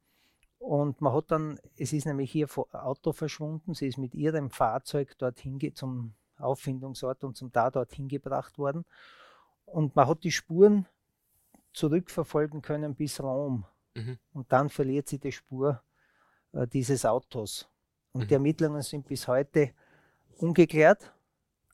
Und 0.57 1.01
man 1.01 1.13
hat 1.13 1.31
dann, 1.31 1.59
es 1.77 1.93
ist 1.93 2.05
nämlich 2.05 2.33
ihr 2.33 2.47
Auto 2.71 3.11
verschwunden, 3.11 3.73
sie 3.73 3.87
ist 3.87 3.97
mit 3.97 4.15
ihrem 4.15 4.49
Fahrzeug 4.49 5.17
dorthin 5.17 5.59
zum 5.75 6.15
Auffindungsort 6.37 7.23
und 7.23 7.35
zum 7.37 7.51
Tatort 7.51 7.93
hingebracht 7.93 8.57
worden. 8.57 8.85
Und 9.65 9.95
man 9.95 10.07
hat 10.07 10.23
die 10.23 10.31
Spuren 10.31 10.87
zurückverfolgen 11.73 12.61
können 12.61 12.95
bis 12.95 13.21
Rom. 13.21 13.65
Mhm. 13.93 14.17
Und 14.33 14.51
dann 14.51 14.69
verliert 14.69 15.07
sie 15.07 15.19
die 15.19 15.31
Spur 15.31 15.81
äh, 16.55 16.67
dieses 16.67 17.05
Autos. 17.05 17.67
Und 18.13 18.23
mhm. 18.23 18.27
die 18.27 18.33
Ermittlungen 18.33 18.81
sind 18.81 19.07
bis 19.07 19.27
heute 19.27 19.71
ungeklärt. 20.37 21.11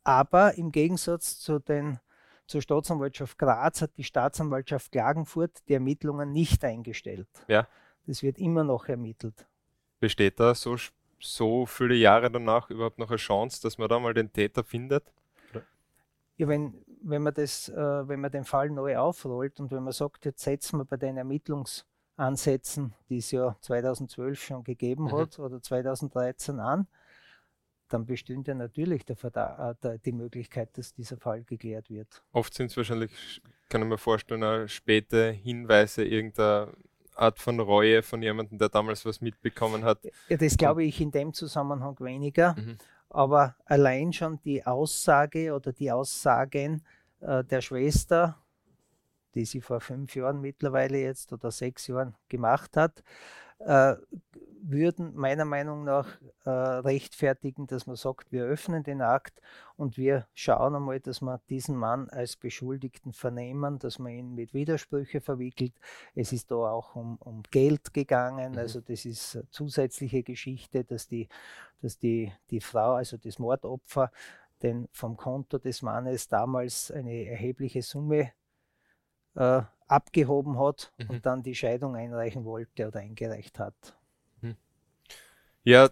Aber 0.04 0.56
im 0.56 0.72
Gegensatz 0.72 1.39
zu 1.39 1.60
den, 1.60 2.00
zur 2.48 2.62
Staatsanwaltschaft 2.62 3.38
Graz 3.38 3.82
hat 3.82 3.91
die 3.98 4.04
Staatsanwaltschaft 4.04 4.91
Klagenfurt 4.91 5.52
die 5.67 5.76
Ermittlungen 5.76 6.32
nicht 6.32 6.63
eingestellt. 6.65 7.28
Ja. 7.48 7.67
Das 8.08 8.24
wird 8.24 8.39
immer 8.39 8.63
noch 8.63 8.88
ermittelt. 8.88 9.46
Besteht 10.00 10.39
da 10.39 10.56
so, 10.56 10.76
so 11.20 11.67
viele 11.67 11.94
Jahre 11.94 12.32
danach 12.32 12.72
überhaupt 12.72 12.98
noch 12.98 13.10
eine 13.10 13.17
Chance, 13.17 13.62
dass 13.62 13.78
man 13.78 13.88
da 13.88 14.00
mal 14.00 14.15
den 14.15 14.34
Täter 14.34 14.63
findet? 14.63 15.04
Ja, 16.38 16.48
wenn, 16.48 16.84
wenn, 17.04 17.22
man 17.22 17.36
das, 17.36 17.70
äh, 17.70 18.08
wenn 18.08 18.20
man 18.20 18.32
den 18.32 18.46
Fall 18.46 18.72
neu 18.72 18.98
aufrollt 18.98 19.60
und 19.60 19.70
wenn 19.70 19.84
man 19.84 19.94
sagt, 19.94 20.26
jetzt 20.26 20.41
setzen 20.41 20.80
wir 20.80 20.86
bei 20.86 20.98
den 20.98 21.17
Ermittlungsansätzen, 22.17 22.93
die 23.10 23.17
es 23.17 23.32
ja 23.32 23.56
2012 23.62 24.41
schon 24.41 24.63
gegeben 24.63 25.06
mhm. 25.06 25.13
hat 25.13 25.39
oder 25.39 25.62
2013 25.62 26.60
an, 26.60 26.88
dann 27.89 28.06
bestünde 28.06 28.56
natürlich 28.56 29.06
der 29.06 29.17
Verda 29.17 29.76
äh, 29.84 30.00
die 30.06 30.13
Möglichkeit, 30.13 30.78
dass 30.78 30.93
dieser 30.93 31.17
Fall 31.17 31.43
geklärt 31.43 31.89
wird. 31.89 32.24
Oft 32.32 32.54
sind 32.54 32.71
es 32.71 32.78
wahrscheinlich, 32.78 33.41
kann 33.69 33.82
ich 33.82 33.88
mir 33.88 33.97
vorstellen, 33.97 34.67
späte 34.69 35.32
Hinweise 35.32 36.06
irgendeiner 36.06 36.69
Art 37.15 37.39
von 37.39 37.60
Reue 37.60 38.02
von 38.02 38.21
jemandem, 38.21 38.58
der 38.58 38.69
damals 38.69 39.06
was 39.06 39.19
mitbekommen 39.19 39.84
hat. 39.84 40.00
Ja, 40.30 40.38
das 40.38 40.56
glaube 40.56 40.86
ich 40.86 41.02
in 41.02 41.12
dem 41.12 41.34
Zusammenhang 41.34 42.00
weniger. 42.00 42.56
Mhm. 42.56 42.78
Aber 43.10 43.56
allein 43.65 44.13
schon 44.13 44.39
die 44.45 44.65
Aussage 44.65 45.54
oder 45.54 45.74
die 45.74 45.91
Aussagen 45.91 46.82
äh, 47.19 47.43
der 47.43 47.60
Schwester, 47.60 48.40
die 49.36 49.46
sie 49.46 49.62
vor 49.62 49.82
fünf 49.82 50.15
Jahren 50.15 50.41
mittlerweile 50.41 51.00
jetzt 51.00 51.34
oder 51.34 51.52
sechs 51.52 51.88
Jahren 51.88 52.15
gemacht 52.30 52.78
hat, 52.78 53.04
äh, 53.60 53.96
würden 54.63 55.15
meiner 55.15 55.46
Meinung 55.46 55.84
nach 55.84 56.08
äh, 56.46 56.50
rechtfertigen, 56.50 57.65
dass 57.67 57.88
man 57.88 57.96
sagt, 57.96 58.32
wir 58.32 58.44
öffnen 58.44 58.84
den 58.84 59.02
Akt 59.02 59.41
und 59.76 59.98
wir 59.98 60.28
schauen 60.34 60.76
einmal, 60.76 61.00
dass 61.00 61.22
wir 61.22 61.41
diesen 61.50 61.76
Mann 61.76 62.10
als 62.10 62.36
Beschuldigten 62.36 63.13
vernehmen, 63.13 63.80
dass 63.80 63.98
man 63.98 64.12
ihn 64.12 64.36
mit 64.36 64.54
Widersprüche 64.54 65.20
verwickelt. 65.20 65.74
Es 66.13 66.32
ist 66.32 66.52
da 66.52 66.56
auch 66.56 66.96
um, 66.96 67.17
um 67.17 67.41
Geld 67.50 67.94
gegangen, 67.94 68.54
mhm. 68.54 68.58
also 68.60 68.82
das 68.82 69.06
ist 69.06 69.36
eine 69.36 69.50
zusätzliche 69.50 70.24
Geschichte, 70.24 70.84
dass 70.84 71.08
die, 71.08 71.28
dass 71.82 71.98
die, 71.98 72.32
die 72.52 72.62
Frau, 72.62 72.94
also 72.94 73.17
das 73.17 73.39
Mordopfer, 73.39 74.12
denn 74.62 74.88
vom 74.91 75.17
Konto 75.17 75.58
des 75.58 75.82
Mannes 75.82 76.28
damals 76.28 76.91
eine 76.91 77.26
erhebliche 77.26 77.82
Summe 77.82 78.32
äh, 79.36 79.62
abgehoben 79.88 80.58
hat 80.60 80.94
mhm. 80.98 81.10
und 81.10 81.26
dann 81.26 81.44
die 81.44 81.56
Scheidung 81.56 81.96
einreichen 81.96 82.46
wollte 82.46 82.88
oder 82.88 83.00
eingereicht 83.00 83.60
hat. 83.60 83.98
Mhm. 84.41 84.56
Ja, 85.63 85.89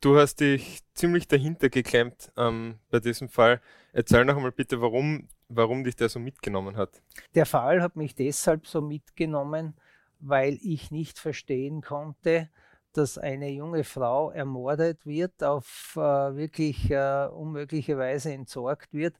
du 0.00 0.18
hast 0.18 0.40
dich 0.40 0.82
ziemlich 0.94 1.28
dahinter 1.28 1.68
geklemmt 1.68 2.32
ähm, 2.36 2.78
bei 2.90 3.00
diesem 3.00 3.28
Fall. 3.28 3.60
Erzähl 3.92 4.24
noch 4.24 4.36
einmal 4.36 4.52
bitte, 4.52 4.80
warum, 4.80 5.28
warum 5.48 5.84
dich 5.84 5.96
der 5.96 6.08
so 6.08 6.18
mitgenommen 6.18 6.76
hat. 6.76 7.02
Der 7.34 7.46
Fall 7.46 7.82
hat 7.82 7.96
mich 7.96 8.14
deshalb 8.14 8.66
so 8.66 8.80
mitgenommen, 8.80 9.74
weil 10.18 10.58
ich 10.62 10.90
nicht 10.90 11.18
verstehen 11.18 11.82
konnte, 11.82 12.48
dass 12.92 13.18
eine 13.18 13.50
junge 13.50 13.84
Frau 13.84 14.30
ermordet 14.30 15.04
wird, 15.04 15.44
auf 15.44 15.92
äh, 15.96 16.00
wirklich 16.00 16.90
äh, 16.90 17.26
unmögliche 17.26 17.98
Weise 17.98 18.32
entsorgt 18.32 18.94
wird 18.94 19.14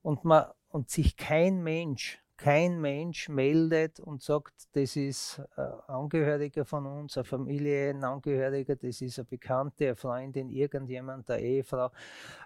und, 0.00 0.24
man, 0.24 0.46
und 0.70 0.88
sich 0.88 1.18
kein 1.18 1.62
Mensch 1.62 2.22
kein 2.38 2.80
Mensch 2.80 3.28
meldet 3.28 3.98
und 3.98 4.22
sagt, 4.22 4.68
das 4.72 4.94
ist 4.94 5.42
ein 5.56 5.72
Angehöriger 5.88 6.64
von 6.64 6.86
uns, 6.86 7.18
ein 7.18 7.24
Familienangehöriger, 7.24 8.76
das 8.76 9.02
ist 9.02 9.18
eine 9.18 9.26
Bekannte, 9.26 9.86
eine 9.86 9.96
Freundin, 9.96 10.48
irgendjemand, 10.48 11.28
eine 11.30 11.42
Ehefrau. 11.42 11.90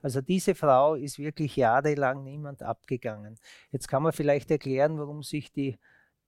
Also 0.00 0.22
diese 0.22 0.54
Frau 0.54 0.94
ist 0.94 1.18
wirklich 1.18 1.56
jahrelang 1.56 2.24
niemand 2.24 2.62
abgegangen. 2.62 3.38
Jetzt 3.70 3.86
kann 3.86 4.02
man 4.02 4.12
vielleicht 4.12 4.50
erklären, 4.50 4.98
warum 4.98 5.22
sich 5.22 5.52
die, 5.52 5.78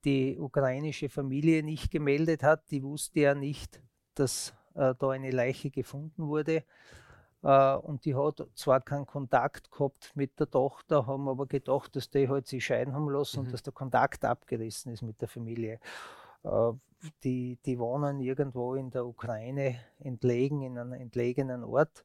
die 0.05 0.39
ukrainische 0.39 1.09
Familie 1.09 1.63
nicht 1.63 1.91
gemeldet 1.91 2.43
hat. 2.43 2.71
Die 2.71 2.83
wusste 2.83 3.21
ja 3.21 3.35
nicht, 3.35 3.81
dass 4.15 4.53
äh, 4.75 4.95
da 4.99 5.09
eine 5.09 5.31
Leiche 5.31 5.71
gefunden 5.71 6.27
wurde. 6.27 6.65
Äh, 7.45 7.77
und 7.77 8.05
die 8.07 8.15
hat 8.15 8.43
zwar 8.55 8.81
keinen 8.81 9.07
Kontakt 9.07 9.71
gehabt 9.71 10.13
mit 10.15 10.41
der 10.41 10.51
Tochter, 10.51 11.07
haben 11.07 11.29
aber 11.29 11.47
gedacht, 11.47 11.95
dass 11.95 12.09
die 12.09 12.29
halt 12.29 12.47
sich 12.47 12.65
scheiden 12.65 12.95
haben 12.95 13.11
lassen 13.11 13.41
mhm. 13.41 13.47
und 13.47 13.53
dass 13.53 13.63
der 13.63 13.73
Kontakt 13.73 14.25
abgerissen 14.25 14.93
ist 14.93 15.03
mit 15.03 15.21
der 15.21 15.29
Familie. 15.29 15.79
Äh, 16.43 16.73
die, 17.23 17.59
die 17.67 17.79
wohnen 17.79 18.19
irgendwo 18.21 18.75
in 18.75 18.91
der 18.91 19.05
Ukraine, 19.05 19.77
entlegen, 19.99 20.63
in 20.63 20.79
einem 20.79 20.95
entlegenen 20.95 21.63
Ort. 21.63 22.03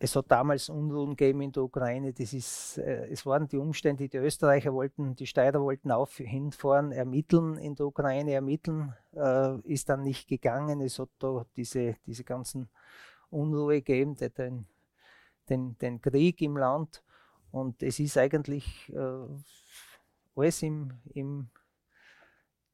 Es 0.00 0.16
hat 0.16 0.28
damals 0.28 0.68
Unruhen 0.68 1.10
gegeben 1.10 1.42
in 1.42 1.52
der 1.52 1.62
Ukraine. 1.62 2.12
Das 2.12 2.32
ist, 2.32 2.78
äh, 2.78 3.06
es 3.10 3.24
waren 3.26 3.46
die 3.46 3.58
Umstände, 3.58 4.08
die 4.08 4.16
Österreicher 4.16 4.74
wollten, 4.74 5.14
die 5.14 5.28
Steirer 5.28 5.60
wollten 5.60 5.92
auch 5.92 6.08
hinfahren, 6.08 6.90
ermitteln 6.90 7.58
in 7.58 7.76
der 7.76 7.86
Ukraine, 7.86 8.32
ermitteln, 8.32 8.92
äh, 9.14 9.60
ist 9.60 9.88
dann 9.88 10.02
nicht 10.02 10.26
gegangen. 10.26 10.80
Es 10.80 10.98
hat 10.98 11.10
da 11.20 11.44
diese, 11.54 11.94
diese 12.06 12.24
ganzen 12.24 12.70
Unruhe 13.30 13.82
geben, 13.82 14.16
den, 14.16 14.66
den, 15.48 15.78
den 15.78 16.00
Krieg 16.00 16.40
im 16.42 16.56
Land. 16.56 17.02
Und 17.50 17.82
es 17.82 17.98
ist 17.98 18.16
eigentlich 18.16 18.92
äh, 18.92 19.26
alles 20.36 20.62
im, 20.62 20.92
im, 21.14 21.50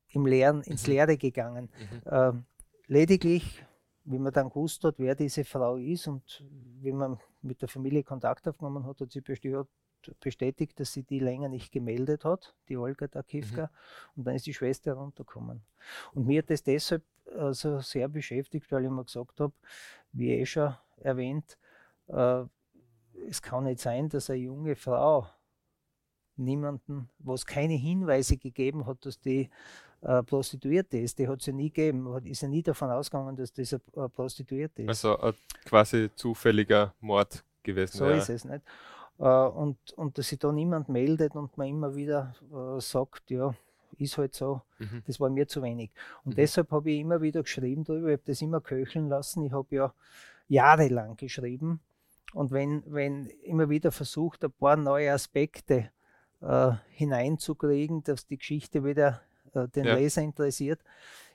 im 0.09 0.27
Leeren, 0.27 0.63
ins 0.63 0.87
mhm. 0.87 0.93
Leere 0.93 1.17
gegangen. 1.17 1.71
Mhm. 1.79 2.11
Äh, 2.11 2.33
lediglich, 2.87 3.65
wie 4.05 4.19
man 4.19 4.33
dann 4.33 4.51
gewusst 4.51 4.85
hat, 4.85 4.99
wer 4.99 5.15
diese 5.15 5.45
Frau 5.45 5.77
ist 5.77 6.07
und 6.07 6.45
wie 6.81 6.93
man 6.93 7.19
mit 7.43 7.63
der 7.63 7.69
Familie 7.69 8.05
Kontakt 8.05 8.47
aufgenommen 8.47 8.85
hat, 8.87 9.01
hat 9.01 9.11
sie 9.11 9.23
bestätigt, 10.21 10.79
dass 10.81 10.93
sie 10.93 11.03
die 11.03 11.19
länger 11.19 11.49
nicht 11.49 11.73
gemeldet 11.73 12.25
hat, 12.25 12.55
die 12.69 12.77
Olga 12.77 13.07
Dakivka, 13.07 13.63
mhm. 13.63 13.69
und 14.17 14.25
dann 14.27 14.35
ist 14.35 14.47
die 14.47 14.55
Schwester 14.55 14.93
heruntergekommen. 14.93 15.63
Und 16.13 16.27
mir 16.27 16.43
hat 16.43 16.51
das 16.51 16.63
deshalb 16.63 17.03
also 17.37 17.81
sehr 17.81 18.09
beschäftigt, 18.09 18.71
weil 18.71 18.85
ich 18.85 18.91
mir 18.91 19.05
gesagt 19.05 19.41
habe, 19.41 19.53
wie 20.13 20.33
eh 20.33 20.47
schon 20.47 20.75
erwähnt, 20.99 21.59
äh, 22.09 22.45
es 23.29 23.43
kann 23.43 23.65
nicht 23.65 23.81
sein, 23.81 24.09
dass 24.09 24.31
eine 24.31 24.41
junge 24.41 24.77
Frau 24.77 25.27
niemanden, 26.37 27.09
wo 27.19 27.35
es 27.35 27.47
keine 27.47 27.75
Hinweise 27.75 28.37
gegeben 28.37 28.87
hat, 28.87 29.05
dass 29.07 29.19
die 29.19 29.51
äh, 30.03 30.23
Prostituierte 30.23 30.99
ist, 30.99 31.19
die 31.19 31.27
hat 31.27 31.41
es 31.41 31.47
ja 31.47 31.53
nie 31.53 31.71
gegeben, 31.71 32.25
ist 32.25 32.43
ja 32.43 32.49
nie 32.49 32.63
davon 32.63 32.91
ausgegangen, 32.91 33.37
dass 33.37 33.53
das 33.53 33.73
eine 33.73 34.05
äh, 34.05 34.09
Prostituierte 34.09 34.83
ist. 34.83 34.89
Also 34.89 35.19
ein 35.19 35.35
quasi 35.65 36.11
zufälliger 36.15 36.95
Mord 37.01 37.43
gewesen. 37.63 37.97
So 37.97 38.05
ja. 38.07 38.17
ist 38.17 38.29
es 38.29 38.45
nicht. 38.45 38.63
Äh, 39.19 39.25
und, 39.25 39.77
und 39.97 40.19
dass 40.19 40.29
sich 40.29 40.39
da 40.39 40.53
niemand 40.53 40.89
meldet 40.89 41.35
und 41.35 41.57
man 41.57 41.69
immer 41.69 41.95
wieder 41.95 42.35
äh, 42.53 42.81
sagt, 42.81 43.31
ja, 43.31 43.55
ist 43.99 44.19
halt 44.19 44.35
so, 44.35 44.63
mhm. 44.79 45.03
das 45.07 45.21
war 45.21 45.31
mir 45.31 45.49
zu 45.49 45.63
wenig. 45.63 45.91
Und 46.25 46.33
mhm. 46.33 46.37
deshalb 46.37 46.71
habe 46.71 46.91
ich 46.91 47.01
immer 47.01 47.21
wieder 47.23 47.43
geschrieben 47.43 47.85
darüber, 47.85 48.09
ich 48.09 48.19
habe 48.19 48.27
das 48.27 48.43
immer 48.43 48.61
köcheln 48.61 49.09
lassen. 49.09 49.45
Ich 49.45 49.53
habe 49.53 49.75
ja 49.75 49.95
jahrelang 50.49 51.17
geschrieben 51.17 51.81
und 52.35 52.51
wenn, 52.51 52.83
wenn 52.87 53.27
immer 53.45 53.71
wieder 53.71 53.91
versucht, 53.93 54.45
ein 54.45 54.53
paar 54.53 54.77
neue 54.77 55.13
Aspekte 55.13 55.91
äh, 56.41 56.73
hineinzukriegen, 56.91 58.03
dass 58.03 58.27
die 58.27 58.37
Geschichte 58.37 58.85
wieder 58.85 59.23
äh, 59.55 59.69
den 59.69 59.87
ja. 59.87 59.95
Leser 59.95 60.23
interessiert. 60.23 60.81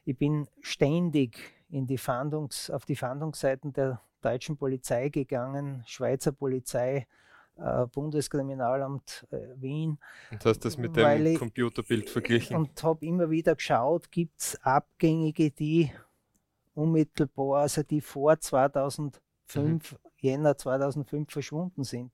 Ich 0.05 0.17
bin 0.17 0.47
ständig 0.61 1.39
in 1.69 1.87
die 1.87 1.97
Fahndungs, 1.97 2.69
auf 2.69 2.85
die 2.85 2.95
Fahndungsseiten 2.95 3.73
der 3.73 4.01
deutschen 4.21 4.57
Polizei 4.57 5.09
gegangen, 5.09 5.83
Schweizer 5.87 6.31
Polizei, 6.31 7.07
Bundeskriminalamt 7.55 9.27
äh, 9.31 9.37
Wien. 9.55 9.99
Und 10.31 10.45
hast 10.45 10.65
das 10.65 10.77
mit 10.77 10.95
dem 10.95 11.37
Computerbild 11.37 12.09
verglichen? 12.09 12.55
Und 12.55 12.81
habe 12.83 13.05
immer 13.05 13.29
wieder 13.29 13.55
geschaut, 13.55 14.11
gibt 14.11 14.39
es 14.39 14.59
Abgängige, 14.63 15.51
die 15.51 15.91
unmittelbar, 16.73 17.61
also 17.61 17.83
die 17.83 18.01
vor 18.01 18.39
2005, 18.39 19.21
mhm. 19.55 19.79
Jänner 20.17 20.57
2005 20.57 21.31
verschwunden 21.31 21.83
sind. 21.83 22.11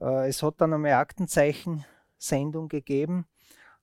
Äh, 0.00 0.28
es 0.28 0.42
hat 0.42 0.60
dann 0.60 0.72
eine 0.72 0.96
Aktenzeichen-Sendung 0.96 2.68
gegeben. 2.68 3.26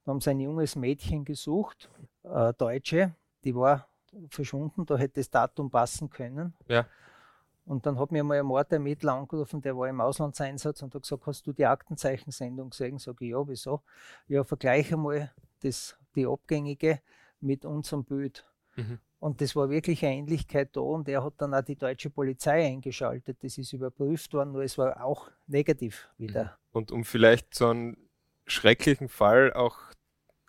Da 0.04 0.12
haben 0.12 0.20
sie 0.20 0.32
ein 0.32 0.40
junges 0.40 0.76
Mädchen 0.76 1.24
gesucht, 1.24 1.90
äh, 2.24 2.54
Deutsche, 2.58 3.16
die 3.44 3.56
war 3.56 3.88
verschwunden, 4.30 4.86
da 4.86 4.98
hätte 4.98 5.22
das 5.22 5.30
Datum 5.30 5.72
passen 5.72 6.10
können. 6.10 6.54
Ja. 6.68 6.86
Und 7.66 7.86
dann 7.86 7.98
hat 7.98 8.12
mir 8.12 8.24
mal 8.24 8.40
ein 8.40 8.46
Mordermittler 8.46 9.14
angerufen, 9.14 9.62
der 9.62 9.78
war 9.78 9.88
im 9.88 10.02
Auslandseinsatz 10.02 10.82
und 10.82 10.94
hat 10.94 11.04
gesagt, 11.04 11.26
hast 11.26 11.48
du 11.48 11.54
die 11.54 11.66
Aktenzeichensendung 11.66 12.72
gesehen? 12.72 12.98
Sag 12.98 13.22
ich, 13.22 13.30
ja, 13.30 13.48
wieso? 13.48 13.82
Ja, 14.28 14.44
vergleiche 14.44 14.98
mal 14.98 15.32
das, 15.62 15.98
die 16.16 16.28
Abgängige 16.28 17.00
mit 17.40 17.64
unserem 17.66 18.04
Bild. 18.04 18.46
Mhm. 18.76 19.00
Und 19.20 19.40
das 19.40 19.56
war 19.56 19.70
wirklich 19.70 20.04
eine 20.04 20.16
Ähnlichkeit 20.16 20.76
da 20.76 20.82
und 20.82 21.08
er 21.08 21.24
hat 21.24 21.36
dann 21.38 21.54
auch 21.54 21.62
die 21.62 21.78
deutsche 21.78 22.10
Polizei 22.10 22.66
eingeschaltet. 22.66 23.38
Das 23.42 23.58
ist 23.58 23.72
überprüft 23.72 24.34
worden, 24.34 24.52
nur 24.52 24.64
es 24.64 24.78
war 24.78 25.02
auch 25.02 25.32
negativ 25.48 26.10
wieder. 26.18 26.44
Mhm. 26.44 26.50
Und 26.74 26.92
um 26.92 27.06
vielleicht 27.06 27.56
so 27.56 27.70
einen 27.70 27.96
schrecklichen 28.46 29.08
Fall 29.08 29.54
auch, 29.54 29.78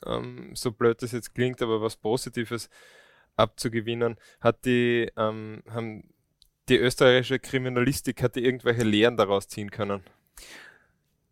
ähm, 0.04 0.56
so 0.56 0.72
blöd 0.72 1.02
das 1.02 1.12
jetzt 1.12 1.34
klingt, 1.34 1.62
aber 1.62 1.80
was 1.80 1.96
Positives 1.96 2.68
abzugewinnen, 3.36 4.16
hat 4.40 4.64
die, 4.64 5.08
ähm, 5.16 5.62
haben 5.70 6.13
die 6.68 6.78
österreichische 6.78 7.38
Kriminalistik, 7.38 8.22
hat 8.22 8.36
die 8.36 8.44
irgendwelche 8.44 8.84
Lehren 8.84 9.16
daraus 9.16 9.48
ziehen 9.48 9.70
können? 9.70 10.02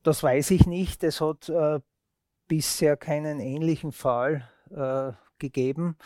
Das 0.02 0.22
weiß 0.22 0.50
ich 0.50 0.66
nicht. 0.66 1.04
Es 1.04 1.20
hat 1.20 1.48
äh, 1.48 1.80
bisher 2.48 2.96
keinen 2.96 3.40
ähnlichen 3.40 3.92
Fall 3.92 4.48
äh, 4.70 5.12
gegeben. 5.38 5.96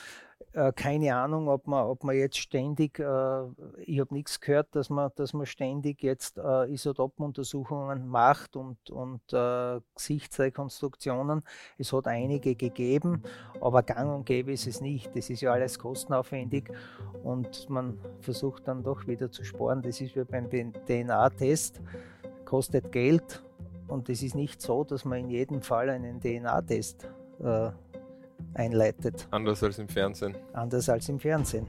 Äh, 0.57 0.73
keine 0.73 1.15
Ahnung, 1.15 1.49
ob 1.51 1.67
man, 1.67 1.85
ob 1.85 2.03
man 2.03 2.17
jetzt 2.17 2.39
ständig, 2.39 2.99
äh, 2.99 3.03
ich 3.85 4.01
habe 4.01 4.15
nichts 4.15 4.41
gehört, 4.41 4.75
dass 4.75 4.89
man, 4.89 5.11
dass 5.15 5.35
man 5.35 5.45
ständig 5.45 6.03
jetzt 6.03 6.39
äh, 6.39 6.73
Isotopenuntersuchungen 6.73 8.09
macht 8.09 8.57
und, 8.57 8.89
und 8.89 9.21
äh, 9.35 9.81
Gesichtsrekonstruktionen. 9.95 11.43
Es 11.77 11.93
hat 11.93 12.07
einige 12.07 12.55
gegeben, 12.55 13.23
aber 13.61 13.83
gang 13.83 14.11
und 14.17 14.25
gäbe 14.25 14.51
ist 14.51 14.67
es 14.67 14.81
nicht. 14.81 15.15
Das 15.15 15.29
ist 15.29 15.43
ja 15.43 15.53
alles 15.53 15.79
kostenaufwendig 15.79 16.73
und 17.23 17.69
man 17.69 17.99
versucht 18.21 18.67
dann 18.67 18.83
doch 18.83 19.07
wieder 19.07 19.31
zu 19.31 19.45
sparen. 19.45 19.83
Das 19.83 20.01
ist 20.01 20.17
wie 20.17 20.25
beim 20.25 20.49
DNA-Test, 20.49 21.83
kostet 22.47 22.93
Geld 22.93 23.45
und 23.89 24.09
es 24.09 24.23
ist 24.23 24.35
nicht 24.35 24.63
so, 24.63 24.85
dass 24.85 25.05
man 25.05 25.19
in 25.19 25.29
jedem 25.29 25.61
Fall 25.61 25.91
einen 25.91 26.19
DNA-Test 26.19 27.07
äh, 27.41 27.71
einleitet. 28.55 29.27
Anders 29.31 29.63
als 29.63 29.79
im 29.79 29.89
Fernsehen. 29.89 30.35
Anders 30.53 30.89
als 30.89 31.09
im 31.09 31.19
Fernsehen. 31.19 31.67